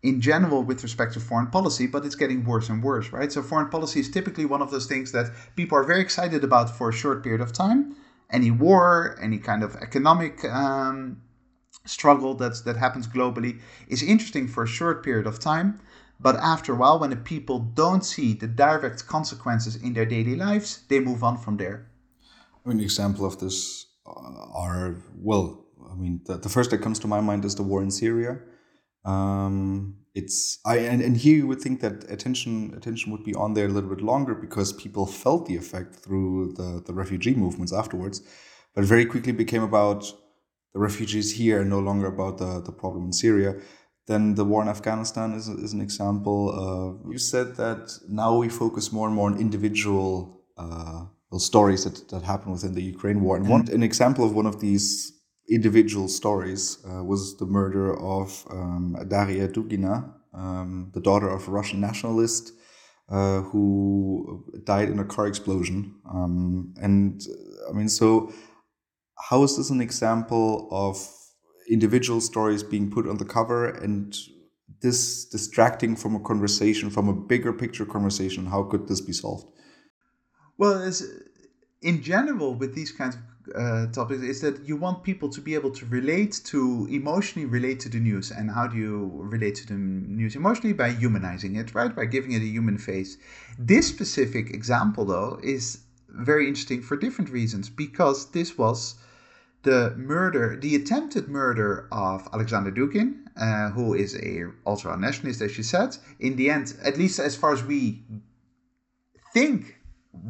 [0.05, 3.33] in general with respect to foreign policy, but it's getting worse and worse, right?
[3.33, 6.69] So foreign policy is typically one of those things that people are very excited about
[6.77, 7.97] for a short period of time.
[8.31, 11.23] Any war, any kind of economic um,
[11.87, 15.81] struggle that's that happens globally is interesting for a short period of time.
[16.25, 20.37] But after a while, when the people don't see the direct consequences in their daily
[20.47, 21.79] lives, they move on from there.
[22.67, 24.97] I An example of this are,
[25.29, 25.47] well,
[25.93, 28.33] I mean, the, the first that comes to my mind is the war in Syria
[29.05, 33.55] um, it's I and, and here you would think that attention attention would be on
[33.55, 37.73] there a little bit longer because people felt the effect through the, the refugee movements
[37.73, 38.23] afterwards,
[38.75, 40.05] but very quickly became about
[40.73, 43.57] the refugees here and no longer about the, the problem in Syria.
[44.07, 46.51] Then the war in Afghanistan is, is an example.
[46.53, 51.05] Uh, you said that now we focus more and more on individual uh,
[51.39, 53.37] stories that, that happen within the Ukraine war.
[53.37, 55.13] And one an example of one of these
[55.49, 61.51] individual stories uh, was the murder of um, Daria Dugina, um, the daughter of a
[61.51, 62.53] Russian nationalist
[63.11, 65.95] uh, who died in a car explosion.
[66.11, 67.21] Um, and
[67.69, 68.33] I mean, so
[69.29, 70.97] how is this an example of
[71.69, 74.17] individual stories being put on the cover and
[74.81, 78.47] this distracting from a conversation, from a bigger picture conversation?
[78.47, 79.49] How could this be solved?
[80.59, 80.91] Well,
[81.83, 83.23] in general, with these kinds of
[83.55, 87.79] uh, topics is that you want people to be able to relate to emotionally relate
[87.79, 91.75] to the news and how do you relate to the news emotionally by humanizing it
[91.75, 93.19] right by giving it a human face
[93.59, 98.95] this specific example though is very interesting for different reasons because this was
[99.65, 105.57] the murder the attempted murder of alexander dugin uh, who is a ultra nationalist as
[105.59, 108.03] you said in the end at least as far as we
[109.33, 109.79] think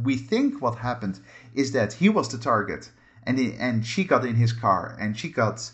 [0.03, 1.20] we think what happened
[1.55, 2.90] is that he was the target
[3.27, 5.70] and he, and she got in his car and she got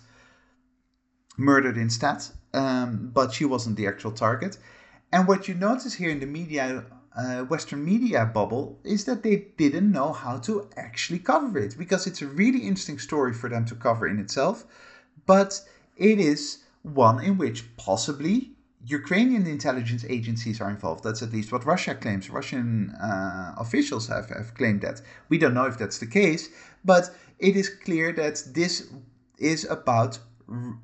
[1.37, 2.23] murdered instead.
[2.53, 4.59] Um, but she wasn't the actual target.
[5.13, 6.85] And what you notice here in the media,
[7.17, 12.07] uh, Western media bubble, is that they didn't know how to actually cover it because
[12.07, 14.65] it's a really interesting story for them to cover in itself,
[15.27, 15.61] but
[15.97, 18.53] it is one in which possibly
[18.87, 21.05] Ukrainian intelligence agencies are involved.
[21.05, 22.31] That's at least what Russia claims.
[22.31, 25.03] Russian uh, officials have, have claimed that.
[25.29, 26.49] We don't know if that's the case,
[26.85, 28.89] but it is clear that this
[29.39, 30.19] is about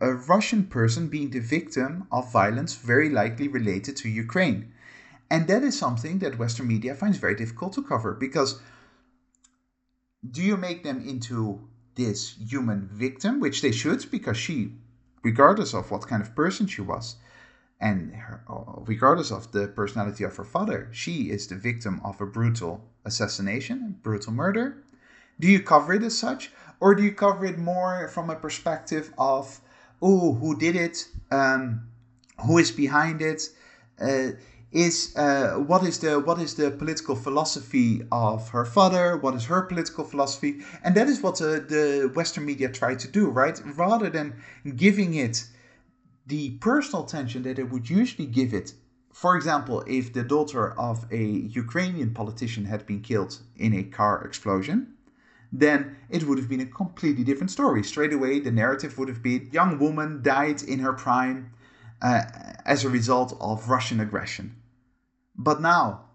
[0.01, 4.73] a Russian person being the victim of violence very likely related to Ukraine.
[5.31, 8.61] And that is something that Western media finds very difficult to cover because
[10.29, 14.73] do you make them into this human victim, which they should, because she,
[15.23, 17.17] regardless of what kind of person she was,
[17.79, 18.41] And her,
[18.87, 23.97] regardless of the personality of her father, she is the victim of a brutal assassination,
[24.03, 24.83] brutal murder.
[25.39, 29.13] Do you cover it as such, or do you cover it more from a perspective
[29.19, 29.61] of,
[30.01, 31.89] oh, who did it, um,
[32.47, 33.43] who is behind it?
[34.01, 34.31] Uh,
[34.77, 39.17] is uh, what is the what is the political philosophy of her father?
[39.17, 40.61] What is her political philosophy?
[40.85, 43.59] And that is what the, the Western media try to do, right?
[43.65, 44.35] Rather than
[44.77, 45.47] giving it
[46.27, 48.75] the personal attention that it would usually give it.
[49.15, 51.25] For example, if the daughter of a
[51.65, 54.93] Ukrainian politician had been killed in a car explosion,
[55.51, 57.83] then it would have been a completely different story.
[57.83, 61.51] Straight away, the narrative would have been young woman died in her prime
[62.03, 62.25] uh,
[62.67, 64.55] as a result of Russian aggression.
[65.39, 66.07] But now,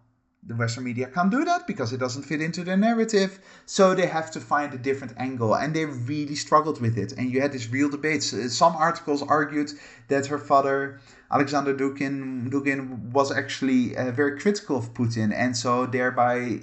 [0.44, 3.40] the Western media can't do that because it doesn't fit into their narrative.
[3.66, 7.12] So they have to find a different angle, and they really struggled with it.
[7.14, 8.34] And you had this real debates.
[8.34, 9.74] Uh, some articles argued
[10.08, 11.00] that her father,
[11.32, 16.62] Alexander Dugin, Dugin was actually uh, very critical of Putin, and so thereby,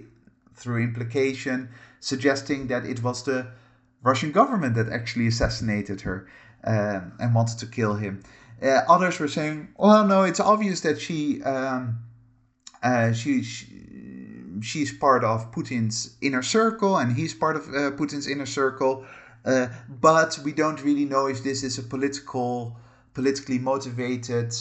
[0.54, 1.68] through implication,
[2.00, 3.46] suggesting that it was the
[4.02, 6.26] Russian government that actually assassinated her
[6.64, 8.20] um, and wanted to kill him.
[8.60, 12.00] Uh, others were saying, "Well, no, it's obvious that she." Um,
[12.82, 13.66] uh, she, she,
[14.62, 19.04] she's part of Putin's inner circle, and he's part of uh, Putin's inner circle.
[19.44, 22.76] Uh, but we don't really know if this is a political,
[23.14, 24.54] politically motivated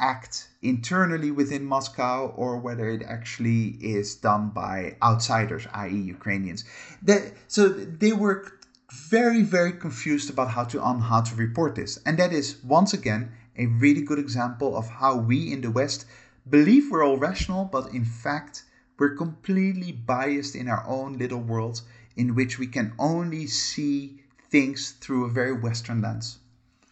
[0.00, 6.64] act internally within Moscow or whether it actually is done by outsiders, i.e., Ukrainians.
[7.02, 8.46] That, so they were
[8.90, 12.92] very, very confused about how to on how to report this, and that is once
[12.92, 16.06] again a really good example of how we in the West
[16.50, 18.64] believe we're all rational, but in fact,
[18.98, 21.82] we're completely biased in our own little world
[22.16, 26.38] in which we can only see things through a very Western lens.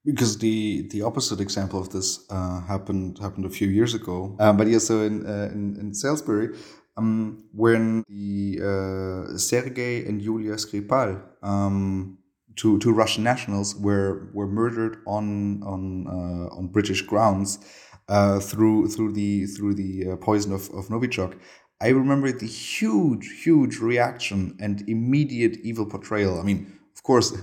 [0.04, 4.56] Because the the opposite example of this uh, happened happened a few years ago, um,
[4.56, 6.56] but yeah, so in uh, in, in, Salisbury,
[6.96, 12.16] um, when the uh, Sergei and Yulia Skripal, um,
[12.56, 17.58] two two Russian nationals, were were murdered on on uh, on British grounds
[18.08, 21.38] uh, through through the through the uh, poison of, of Novichok,
[21.80, 26.40] I remember the huge, huge reaction and immediate evil portrayal.
[26.40, 27.36] I mean, of course,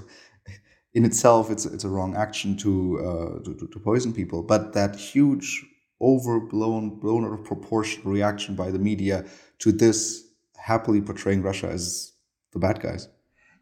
[0.93, 4.95] in itself, it's it's a wrong action to uh, to, to poison people, but that
[4.95, 5.65] huge,
[6.01, 9.25] overblown, blown out of proportion reaction by the media
[9.59, 12.13] to this happily portraying Russia as
[12.51, 13.07] the bad guys.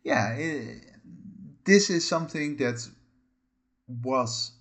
[0.03, 0.85] Yeah, it,
[1.65, 2.87] this is something that
[3.87, 4.51] was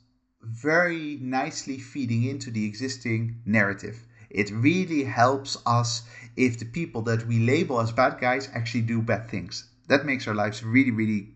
[0.42, 4.05] very nicely feeding into the existing narrative.
[4.31, 6.02] It really helps us
[6.37, 9.64] if the people that we label as bad guys actually do bad things.
[9.88, 11.28] That makes our lives really, really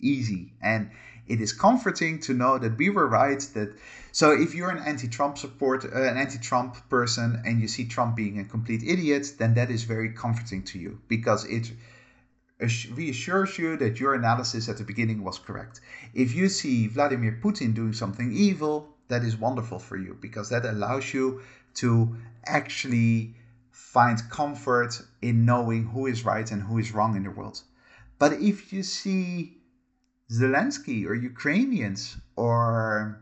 [0.00, 0.54] easy.
[0.62, 0.90] And
[1.26, 3.40] it is comforting to know that we were right.
[3.54, 3.76] That
[4.10, 8.40] so if you're an anti-Trump support, uh, an anti-Trump person, and you see Trump being
[8.40, 11.70] a complete idiot, then that is very comforting to you because it
[12.60, 15.80] reassures you that your analysis at the beginning was correct.
[16.14, 20.64] If you see Vladimir Putin doing something evil, that is wonderful for you because that
[20.64, 21.42] allows you
[21.74, 23.34] to actually
[23.70, 27.62] find comfort in knowing who is right and who is wrong in the world.
[28.18, 29.58] But if you see
[30.30, 33.20] Zelensky or Ukrainians or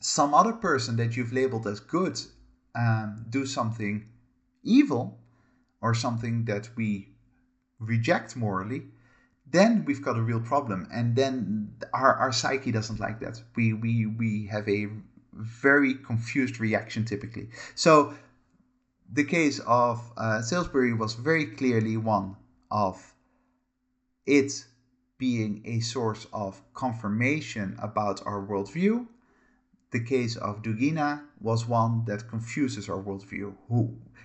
[0.00, 2.18] some other person that you've labeled as good
[2.74, 4.06] um, do something
[4.62, 5.18] evil
[5.80, 7.13] or something that we
[7.78, 8.82] reject morally,
[9.50, 10.88] then we've got a real problem.
[10.92, 13.40] And then our, our psyche doesn't like that.
[13.56, 14.88] We, we, we have a
[15.32, 17.48] very confused reaction typically.
[17.74, 18.14] So
[19.12, 22.36] the case of uh, Salisbury was very clearly one
[22.70, 23.14] of
[24.26, 24.64] it
[25.18, 29.06] being a source of confirmation about our worldview.
[29.90, 33.54] The case of Dugina was one that confuses our worldview.
[33.68, 33.80] Who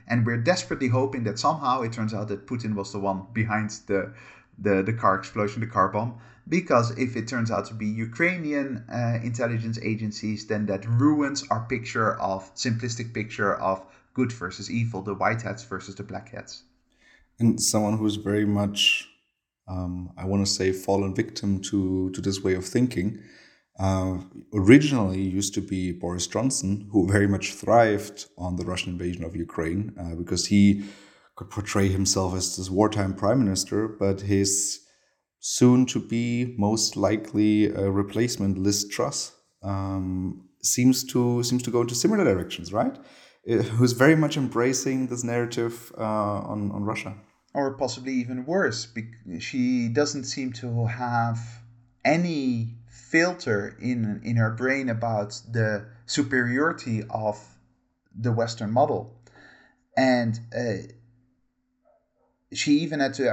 [0.09, 3.69] and we're desperately hoping that somehow it turns out that Putin was the one behind
[3.85, 4.13] the
[4.61, 6.19] the, the car explosion, the car bomb.
[6.49, 11.61] Because if it turns out to be Ukrainian uh, intelligence agencies, then that ruins our
[11.61, 16.63] picture of simplistic picture of good versus evil, the white hats versus the black hats.
[17.39, 19.07] And someone who's very much,
[19.67, 23.19] um, I want to say, fallen victim to to this way of thinking
[23.79, 24.17] uh,
[24.53, 29.35] originally used to be Boris Johnson, who very much thrived on the Russian invasion of
[29.35, 30.83] Ukraine uh, because he
[31.37, 34.81] could portray himself as this wartime prime minister, but his
[35.39, 39.31] soon to be most likely uh, replacement, Liz Truss,
[39.63, 42.97] um, seems to seems to go into similar directions, right?
[43.49, 46.03] Uh, who's very much embracing this narrative uh,
[46.51, 47.15] on on Russia,
[47.53, 48.91] or possibly even worse,
[49.39, 51.39] she doesn't seem to have
[52.03, 52.78] any
[53.09, 57.37] filter in in her brain about the superiority of
[58.15, 59.01] the Western model,
[59.97, 60.87] and uh,
[62.53, 63.23] she even had to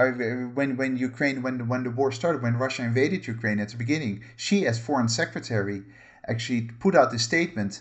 [0.55, 4.25] when when Ukraine when when the war started when Russia invaded Ukraine at the beginning,
[4.37, 5.83] she as foreign secretary
[6.27, 7.81] actually put out a statement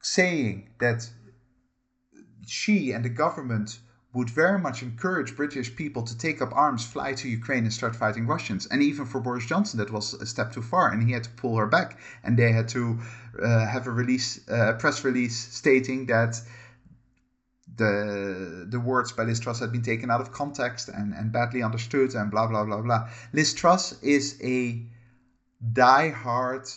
[0.00, 1.08] saying that
[2.46, 3.78] she and the government
[4.14, 7.96] would very much encourage British people to take up arms, fly to Ukraine, and start
[7.96, 8.64] fighting Russians.
[8.66, 11.30] And even for Boris Johnson, that was a step too far, and he had to
[11.30, 11.98] pull her back.
[12.22, 13.00] And they had to
[13.42, 16.40] uh, have a release, uh, press release stating that
[17.76, 21.64] the the words by Liz Truss had been taken out of context and, and badly
[21.64, 23.08] understood, and blah blah blah blah.
[23.32, 24.80] Liz Truss is a
[25.72, 26.68] die-hard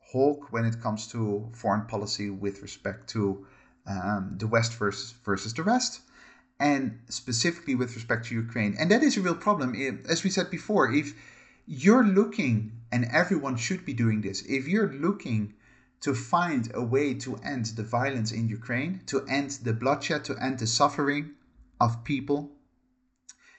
[0.00, 3.46] hawk when it comes to foreign policy with respect to
[3.86, 6.00] um, the West versus versus the rest
[6.58, 8.74] and specifically with respect to Ukraine.
[8.78, 9.74] And that is a real problem.
[10.08, 11.14] As we said before, if
[11.66, 15.54] you're looking, and everyone should be doing this, if you're looking
[16.00, 20.36] to find a way to end the violence in Ukraine, to end the bloodshed, to
[20.36, 21.32] end the suffering
[21.80, 22.52] of people,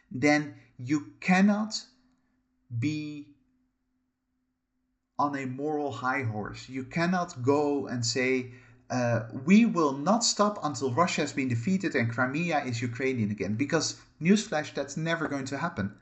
[0.09, 1.81] then you cannot
[2.79, 3.27] be
[5.19, 6.69] on a moral high horse.
[6.69, 8.51] You cannot go and say,
[8.89, 13.55] uh, we will not stop until Russia has been defeated and Crimea is Ukrainian again.
[13.55, 15.93] Because, newsflash, that's never going to happen.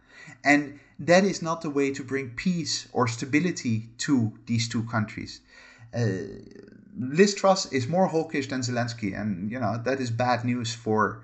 [0.43, 5.41] And that is not the way to bring peace or stability to these two countries.
[5.93, 6.09] Uh,
[6.97, 11.23] Liz Truss is more hawkish than Zelensky, and you know that is bad news for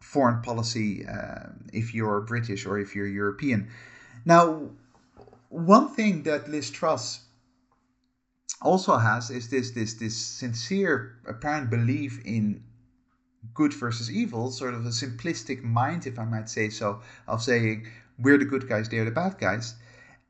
[0.00, 3.68] foreign policy uh, if you're British or if you're European.
[4.24, 4.70] Now,
[5.48, 7.20] one thing that Liz Truss
[8.62, 12.62] also has is this this this sincere apparent belief in
[13.54, 17.86] good versus evil, sort of a simplistic mind, if I might say so, of saying
[18.18, 19.74] we're the good guys, they're the bad guys.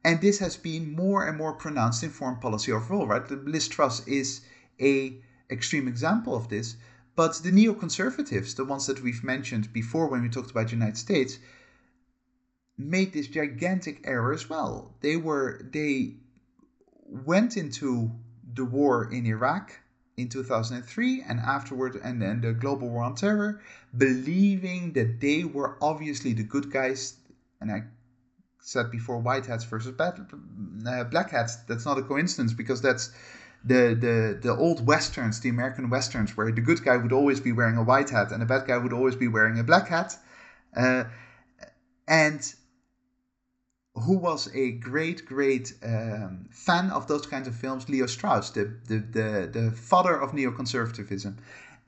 [0.05, 3.27] And this has been more and more pronounced in foreign policy overall, right?
[3.27, 4.41] The Liz Truss is
[4.81, 6.77] a extreme example of this,
[7.15, 10.97] but the neoconservatives, the ones that we've mentioned before when we talked about the United
[10.97, 11.39] States,
[12.79, 14.95] made this gigantic error as well.
[15.03, 16.17] They were they
[17.13, 18.11] went into
[18.55, 19.73] the war in Iraq
[20.17, 23.61] in 2003 and afterward and then the global war on terror
[23.97, 27.15] believing that they were obviously the good guys.
[27.61, 27.83] And i
[28.61, 30.27] said before white hats versus bad,
[30.87, 31.57] uh, black hats.
[31.69, 33.13] That's not a coincidence because that's
[33.65, 37.53] the, the the old westerns the american westerns where the good guy would always be
[37.53, 40.17] wearing a white hat and the bad guy would always be wearing a black hat.
[40.77, 41.05] Uh,
[42.09, 42.55] and
[43.95, 48.75] who was a great, great um, fan of those kinds of films, Leo Strauss, the,
[48.89, 51.37] the, the, the father of neoconservatism.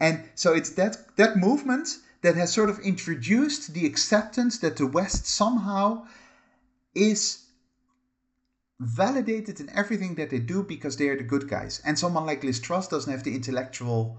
[0.00, 1.88] And so it's that, that movement
[2.22, 6.06] that has sort of introduced the acceptance that the West somehow
[6.94, 7.44] is
[8.80, 11.80] validated in everything that they do because they are the good guys.
[11.86, 14.18] And someone like Liz Truss doesn't have the intellectual.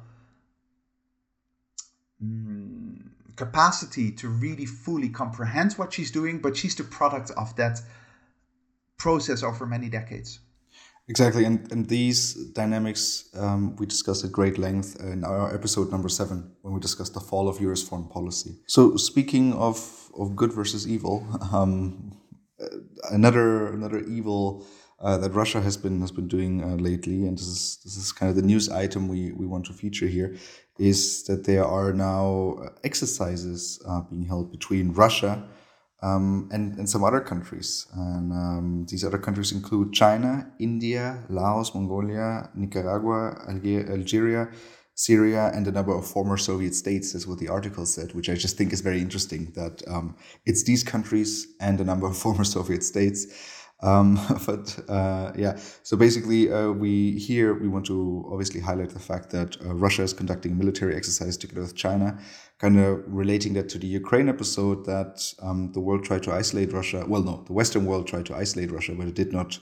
[2.23, 2.55] Mm,
[3.36, 7.81] capacity to really fully comprehend what she's doing, but she's the product of that
[8.97, 10.39] process over many decades.
[11.07, 16.09] Exactly, and, and these dynamics um, we discussed at great length in our episode number
[16.09, 17.83] seven when we discussed the fall of U.S.
[17.83, 18.55] foreign policy.
[18.65, 22.17] So, speaking of, of good versus evil, um,
[23.11, 24.65] another another evil
[24.99, 28.11] uh, that Russia has been has been doing uh, lately, and this is this is
[28.11, 30.35] kind of the news item we, we want to feature here,
[30.79, 35.43] is that there are now exercises uh, being held between Russia
[36.01, 37.87] um, and, and some other countries.
[37.93, 44.49] And um, these other countries include China, India, Laos, Mongolia, Nicaragua, Alger- Algeria,
[44.93, 48.35] Syria, and a number of former Soviet states, is what the article said, which I
[48.35, 50.15] just think is very interesting that um,
[50.45, 53.27] it's these countries and a number of former Soviet states
[53.82, 58.99] um, but uh, yeah, so basically, uh, we here we want to obviously highlight the
[58.99, 62.19] fact that uh, Russia is conducting a military exercise together with China,
[62.59, 66.71] kind of relating that to the Ukraine episode that um, the world tried to isolate
[66.71, 67.05] Russia.
[67.07, 69.59] Well, no, the Western world tried to isolate Russia, but it did not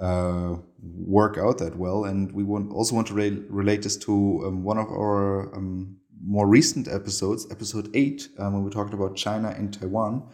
[0.00, 2.04] uh, work out that well.
[2.04, 5.96] And we want also want to re- relate this to um, one of our um,
[6.24, 10.28] more recent episodes, episode eight, um, when we talked about China and Taiwan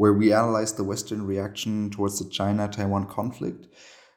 [0.00, 3.66] where we analyzed the Western reaction towards the China Taiwan conflict,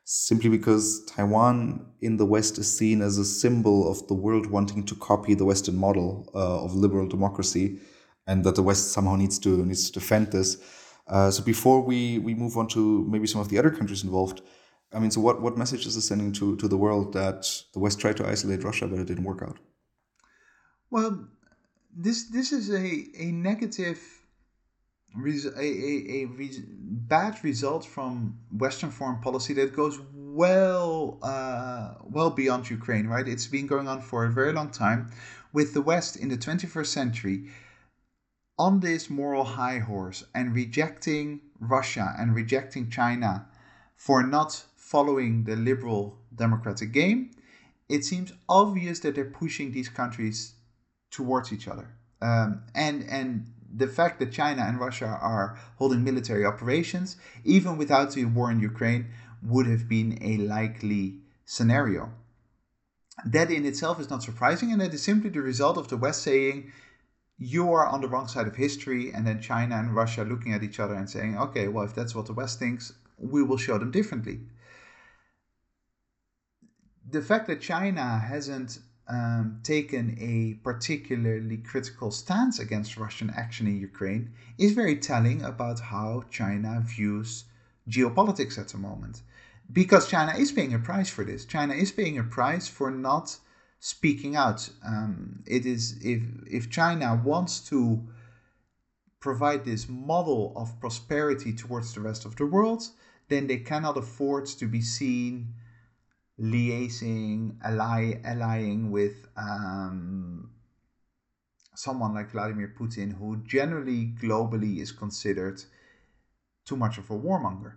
[0.06, 4.86] simply because Taiwan in the West is seen as a symbol of the world wanting
[4.86, 7.82] to copy the Western model uh, of liberal democracy,
[8.28, 10.50] and that the West somehow needs to needs to defend this.
[11.06, 14.40] Uh, so before we we move on to maybe some of the other countries involved,
[14.94, 17.40] I mean, so what what message is this sending to to the world that
[17.74, 19.58] the West tried to isolate Russia, but it didn't work out?
[20.90, 21.28] Well,
[22.06, 22.88] this this is a
[23.26, 24.00] a negative
[25.16, 26.28] a, a, a
[27.08, 33.28] bad result from Western foreign policy that goes well uh, well beyond Ukraine, right?
[33.28, 35.12] It's been going on for a very long time,
[35.52, 37.50] with the West in the 21st century
[38.58, 43.48] on this moral high horse and rejecting Russia and rejecting China
[43.96, 47.32] for not following the liberal democratic game.
[47.90, 50.54] It seems obvious that they're pushing these countries
[51.12, 51.88] towards each other,
[52.22, 53.46] um, and and
[53.76, 58.60] the fact that China and Russia are holding military operations, even without the war in
[58.60, 59.08] Ukraine,
[59.42, 62.12] would have been a likely scenario.
[63.26, 66.24] That in itself is not surprising, and that is simply the result of the West
[66.24, 66.72] saying,
[67.38, 70.64] you are on the wrong side of history, and then China and Russia looking at
[70.64, 73.78] each other and saying, okay, well, if that's what the West thinks, we will show
[73.78, 74.40] them differently.
[77.10, 83.80] The fact that China hasn't um, taken a particularly critical stance against Russian action in
[83.80, 87.46] Ukraine is very telling about how China views
[87.90, 89.22] geopolitics at the moment.
[89.72, 91.46] Because China is paying a price for this.
[91.46, 93.38] China is paying a price for not
[93.80, 94.70] speaking out.
[94.86, 98.02] Um, it is if if China wants to
[99.20, 102.84] provide this model of prosperity towards the rest of the world,
[103.30, 105.54] then they cannot afford to be seen
[106.40, 110.50] liaising, ally, allying with um,
[111.76, 115.64] someone like Vladimir Putin, who generally globally is considered
[116.66, 117.74] too much of a warmonger.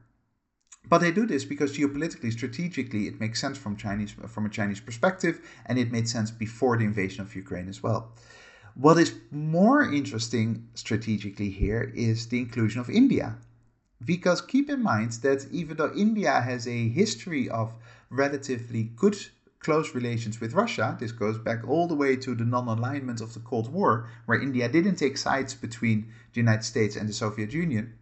[0.88, 4.80] But they do this because geopolitically, strategically, it makes sense from Chinese from a Chinese
[4.80, 8.12] perspective, and it made sense before the invasion of Ukraine as well.
[8.74, 13.38] What is more interesting strategically here is the inclusion of India.
[14.04, 17.72] Because keep in mind that even though India has a history of
[18.10, 19.16] relatively good
[19.58, 20.96] close relations with Russia.
[21.00, 24.40] This goes back all the way to the non alignment of the Cold War, where
[24.40, 27.94] India didn't take sides between the United States and the Soviet Union.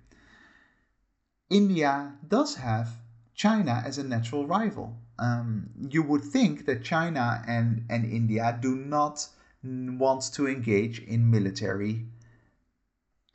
[1.50, 2.88] India does have
[3.34, 4.96] China as a natural rival.
[5.18, 9.26] Um, you would think that China and, and India do not
[9.62, 12.06] want to engage in military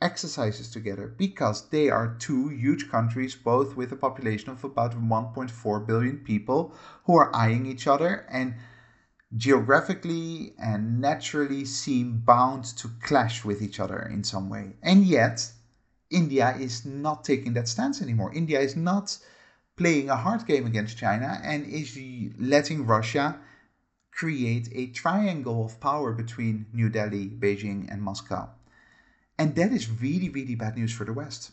[0.00, 5.86] exercises together because they are two huge countries, both with a population of about 1.4
[5.86, 6.72] billion people,
[7.04, 8.54] who are eyeing each other and
[9.36, 14.74] geographically and naturally seem bound to clash with each other in some way.
[14.82, 15.52] And yet,
[16.10, 18.32] India is not taking that stance anymore.
[18.34, 19.16] India is not
[19.76, 21.98] playing a hard game against China and is
[22.38, 23.38] letting Russia
[24.10, 28.50] create a triangle of power between New Delhi, Beijing, and Moscow.
[29.40, 31.52] And that is really, really bad news for the West.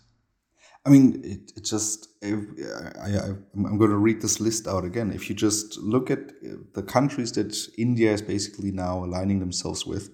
[0.85, 5.09] I mean, it, it just, I, I, I'm going to read this list out again.
[5.11, 9.85] If you just look at uh, the countries that India is basically now aligning themselves
[9.85, 10.09] with,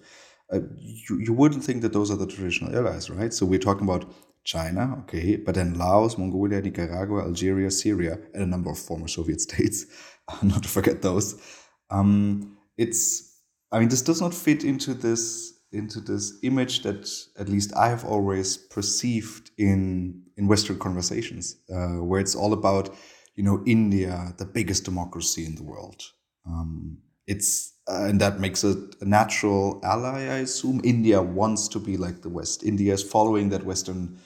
[0.52, 3.34] uh, you, you wouldn't think that those are the traditional allies, right?
[3.34, 4.04] So we're talking about
[4.44, 9.40] China, okay, but then Laos, Mongolia, Nicaragua, Algeria, Syria, and a number of former Soviet
[9.40, 9.86] states,
[10.44, 11.42] not to forget those.
[11.90, 13.40] Um, it's,
[13.72, 17.88] I mean, this does not fit into this into this image that at least I
[17.88, 22.94] have always perceived in in Western conversations, uh, where it's all about
[23.34, 26.02] you know India, the biggest democracy in the world.
[26.46, 30.22] Um, it's uh, and that makes it a natural ally.
[30.22, 32.64] I assume India wants to be like the West.
[32.64, 34.18] India is following that Western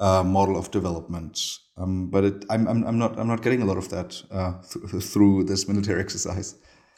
[0.00, 1.38] uh, model of development.
[1.76, 4.54] Um, but it, I'm, I'm, I'm not I'm not getting a lot of that uh,
[4.62, 6.56] th- through this military exercise.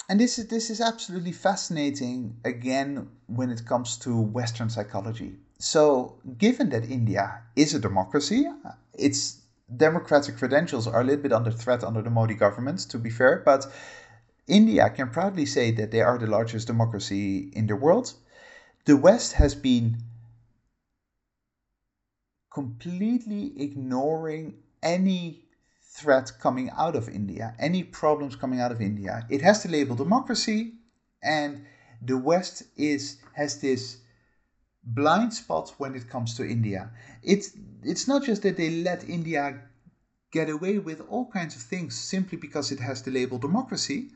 [0.08, 5.36] And this is this is absolutely fascinating again when it comes to Western psychology.
[5.58, 8.46] So, given that India is a democracy,
[8.94, 9.42] its
[9.76, 13.42] democratic credentials are a little bit under threat under the Modi government, to be fair,
[13.44, 13.70] but
[14.46, 18.14] India can proudly say that they are the largest democracy in the world.
[18.86, 19.98] The West has been
[22.50, 25.47] completely ignoring any
[25.98, 29.26] threat coming out of India, any problems coming out of India.
[29.28, 30.74] It has the label democracy,
[31.22, 31.64] and
[32.02, 33.98] the West is has this
[34.84, 36.90] blind spot when it comes to India.
[37.22, 37.50] It's
[37.82, 39.60] it's not just that they let India
[40.32, 44.10] get away with all kinds of things simply because it has the label democracy,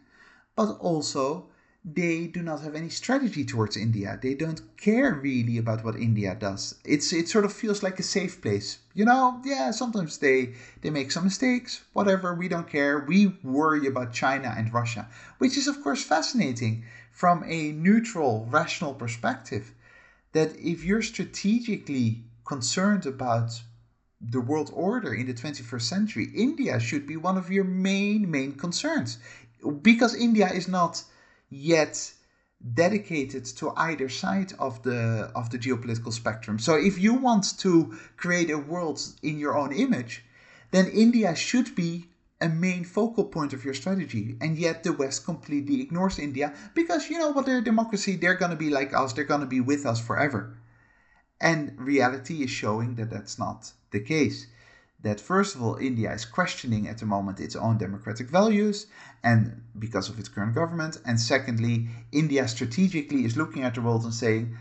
[0.57, 1.52] but also
[1.85, 4.17] they do not have any strategy towards India.
[4.23, 6.77] They don't care really about what India does.
[6.85, 8.79] It's it sort of feels like a safe place.
[8.95, 13.01] You know, yeah, sometimes they they make some mistakes, whatever, we don't care.
[13.01, 15.09] We worry about China and Russia,
[15.39, 19.75] which is of course fascinating from a neutral, rational perspective.
[20.35, 23.61] That if you're strategically concerned about
[24.21, 28.53] the world order in the 21st century, India should be one of your main main
[28.53, 29.19] concerns.
[29.83, 31.03] Because India is not
[31.53, 32.13] yet
[32.75, 36.59] dedicated to either side of the of the geopolitical spectrum.
[36.59, 40.25] So if you want to create a world in your own image,
[40.71, 42.09] then India should be
[42.41, 44.37] a main focal point of your strategy.
[44.41, 48.51] And yet the West completely ignores India because you know what, they're democracy, they're going
[48.51, 50.57] to be like us, they're going to be with us forever.
[51.41, 54.47] And reality is showing that that's not the case.
[55.03, 58.87] That first of all, India is questioning at the moment its own democratic values
[59.23, 60.99] and because of its current government.
[61.05, 64.57] And secondly, India strategically is looking at the world and saying,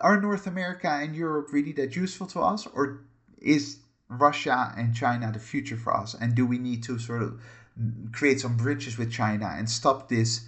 [0.00, 2.66] are North America and Europe really that useful to us?
[2.66, 3.00] Or
[3.38, 6.14] is Russia and China the future for us?
[6.14, 7.40] And do we need to sort of
[8.12, 10.46] create some bridges with China and stop this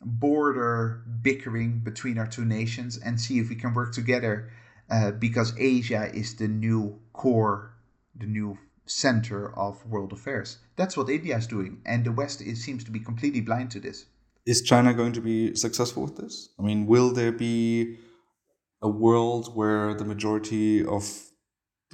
[0.00, 4.50] border bickering between our two nations and see if we can work together
[4.90, 7.74] uh, because Asia is the new core,
[8.14, 10.58] the new center of world affairs.
[10.76, 13.80] That's what India is doing, and the West is, seems to be completely blind to
[13.80, 14.06] this.
[14.46, 16.50] Is China going to be successful with this?
[16.58, 17.96] I mean, will there be
[18.82, 21.04] a world where the majority of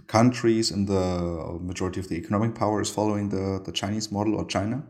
[0.08, 4.44] countries and the majority of the economic power is following the, the Chinese model or
[4.44, 4.82] China?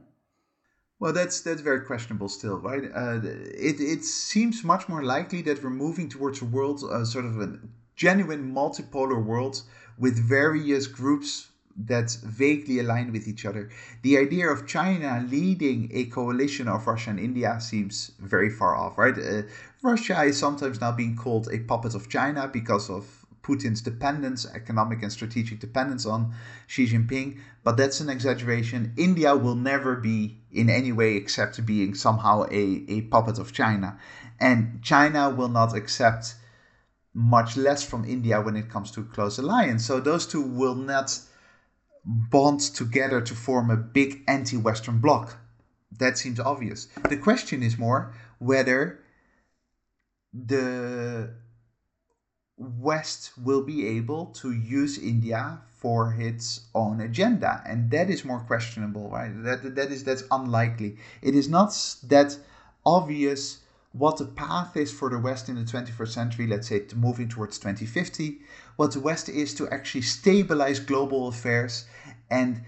[0.99, 2.85] Well, that's that's very questionable still, right?
[2.95, 7.25] Uh, it it seems much more likely that we're moving towards a world, uh, sort
[7.25, 7.59] of a
[8.01, 9.61] genuine multipolar world
[9.99, 13.69] with various groups that vaguely align with each other.
[14.01, 18.97] The idea of China leading a coalition of Russia and India seems very far off,
[18.97, 19.19] right?
[19.19, 19.43] Uh,
[19.83, 23.05] Russia is sometimes now being called a puppet of China because of
[23.43, 26.33] Putin's dependence, economic and strategic dependence on
[26.69, 28.95] Xi Jinping, but that's an exaggeration.
[28.97, 33.99] India will never be in any way except being somehow a, a puppet of China.
[34.41, 36.37] And China will not accept
[37.15, 39.87] much less from India when it comes to a close alliance.
[39.87, 41.19] So those two will not
[42.05, 45.37] bond together to form a big anti Western bloc.
[45.99, 46.87] That seems obvious.
[47.09, 49.01] The question is more whether
[50.33, 51.35] the
[52.57, 58.41] West will be able to use India for its own agenda, and that is more
[58.41, 59.33] questionable, right?
[59.43, 60.99] That that is that's unlikely.
[61.23, 61.71] It is not
[62.05, 62.37] that
[62.85, 63.61] obvious
[63.93, 67.29] what the path is for the West in the 21st century, let's say to moving
[67.29, 68.41] towards 2050,
[68.77, 71.87] what the West is to actually stabilize global affairs
[72.31, 72.63] and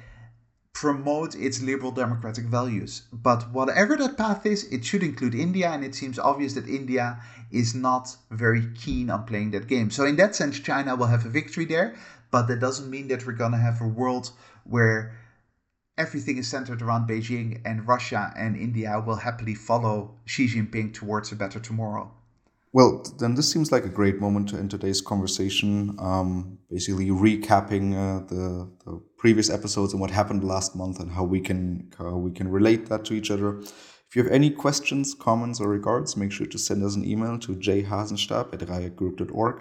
[0.72, 3.02] promote its liberal democratic values.
[3.12, 7.20] But whatever that path is, it should include India, and it seems obvious that India
[7.52, 9.90] is not very keen on playing that game.
[9.90, 11.94] So, in that sense, China will have a victory there,
[12.32, 14.32] but that doesn't mean that we're going to have a world
[14.64, 15.14] where
[16.02, 19.96] everything is centered around Beijing, and Russia and India will happily follow
[20.26, 22.12] Xi Jinping towards a better tomorrow.
[22.74, 22.90] Well,
[23.20, 25.94] then this seems like a great moment to end today's conversation.
[25.98, 28.44] Um, basically, recapping uh, the,
[28.84, 32.48] the, previous episodes and what happened last month and how we can how we can
[32.48, 33.60] relate that to each other.
[34.08, 37.38] If you have any questions, comments, or regards, make sure to send us an email
[37.44, 39.56] to jhasenstab at reichgroup.org,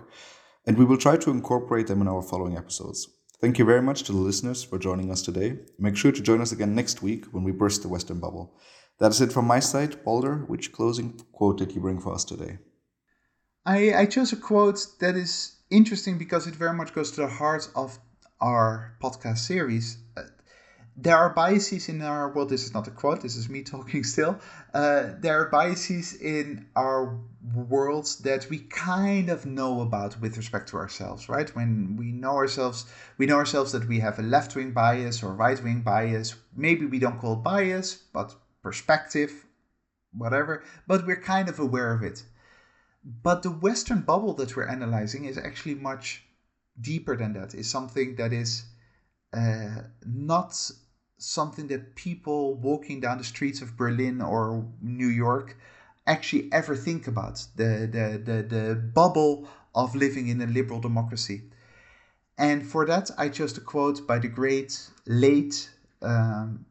[0.66, 3.08] and we will try to incorporate them in our following episodes.
[3.42, 5.58] Thank you very much to the listeners for joining us today.
[5.80, 8.56] Make sure to join us again next week when we burst the Western bubble.
[9.00, 10.04] That is it from my side.
[10.04, 12.60] Balder, which closing quote did you bring for us today?
[13.66, 17.28] I, I chose a quote that is interesting because it very much goes to the
[17.28, 17.98] heart of
[18.42, 19.98] our podcast series.
[20.16, 20.22] Uh,
[21.02, 24.04] there are biases in our well, this is not a quote, this is me talking
[24.04, 24.40] still.
[24.74, 27.20] Uh, there are biases in our
[27.56, 31.54] worlds that we kind of know about with respect to ourselves, right?
[31.56, 32.86] When we know ourselves,
[33.18, 36.36] we know ourselves that we have a left wing bias or right wing bias.
[36.56, 39.32] Maybe we don't call it bias, but perspective,
[40.14, 42.24] whatever, but we're kind of aware of it.
[43.04, 46.24] But the Western bubble that we're analyzing is actually much
[46.80, 47.56] deeper than that.
[47.56, 48.66] Is something that is
[49.34, 50.54] uh, not
[51.22, 55.58] something that people walking down the streets of Berlin or New York
[56.08, 57.46] actually ever think about.
[57.56, 61.44] The the the, the bubble of living in a liberal democracy.
[62.38, 65.70] And for that, I chose a quote by the great late
[66.02, 66.66] um,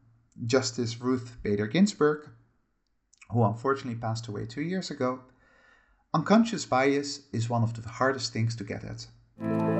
[0.45, 2.29] Justice Ruth Bader Ginsburg,
[3.29, 5.21] who unfortunately passed away two years ago.
[6.13, 9.70] Unconscious bias is one of the hardest things to get at.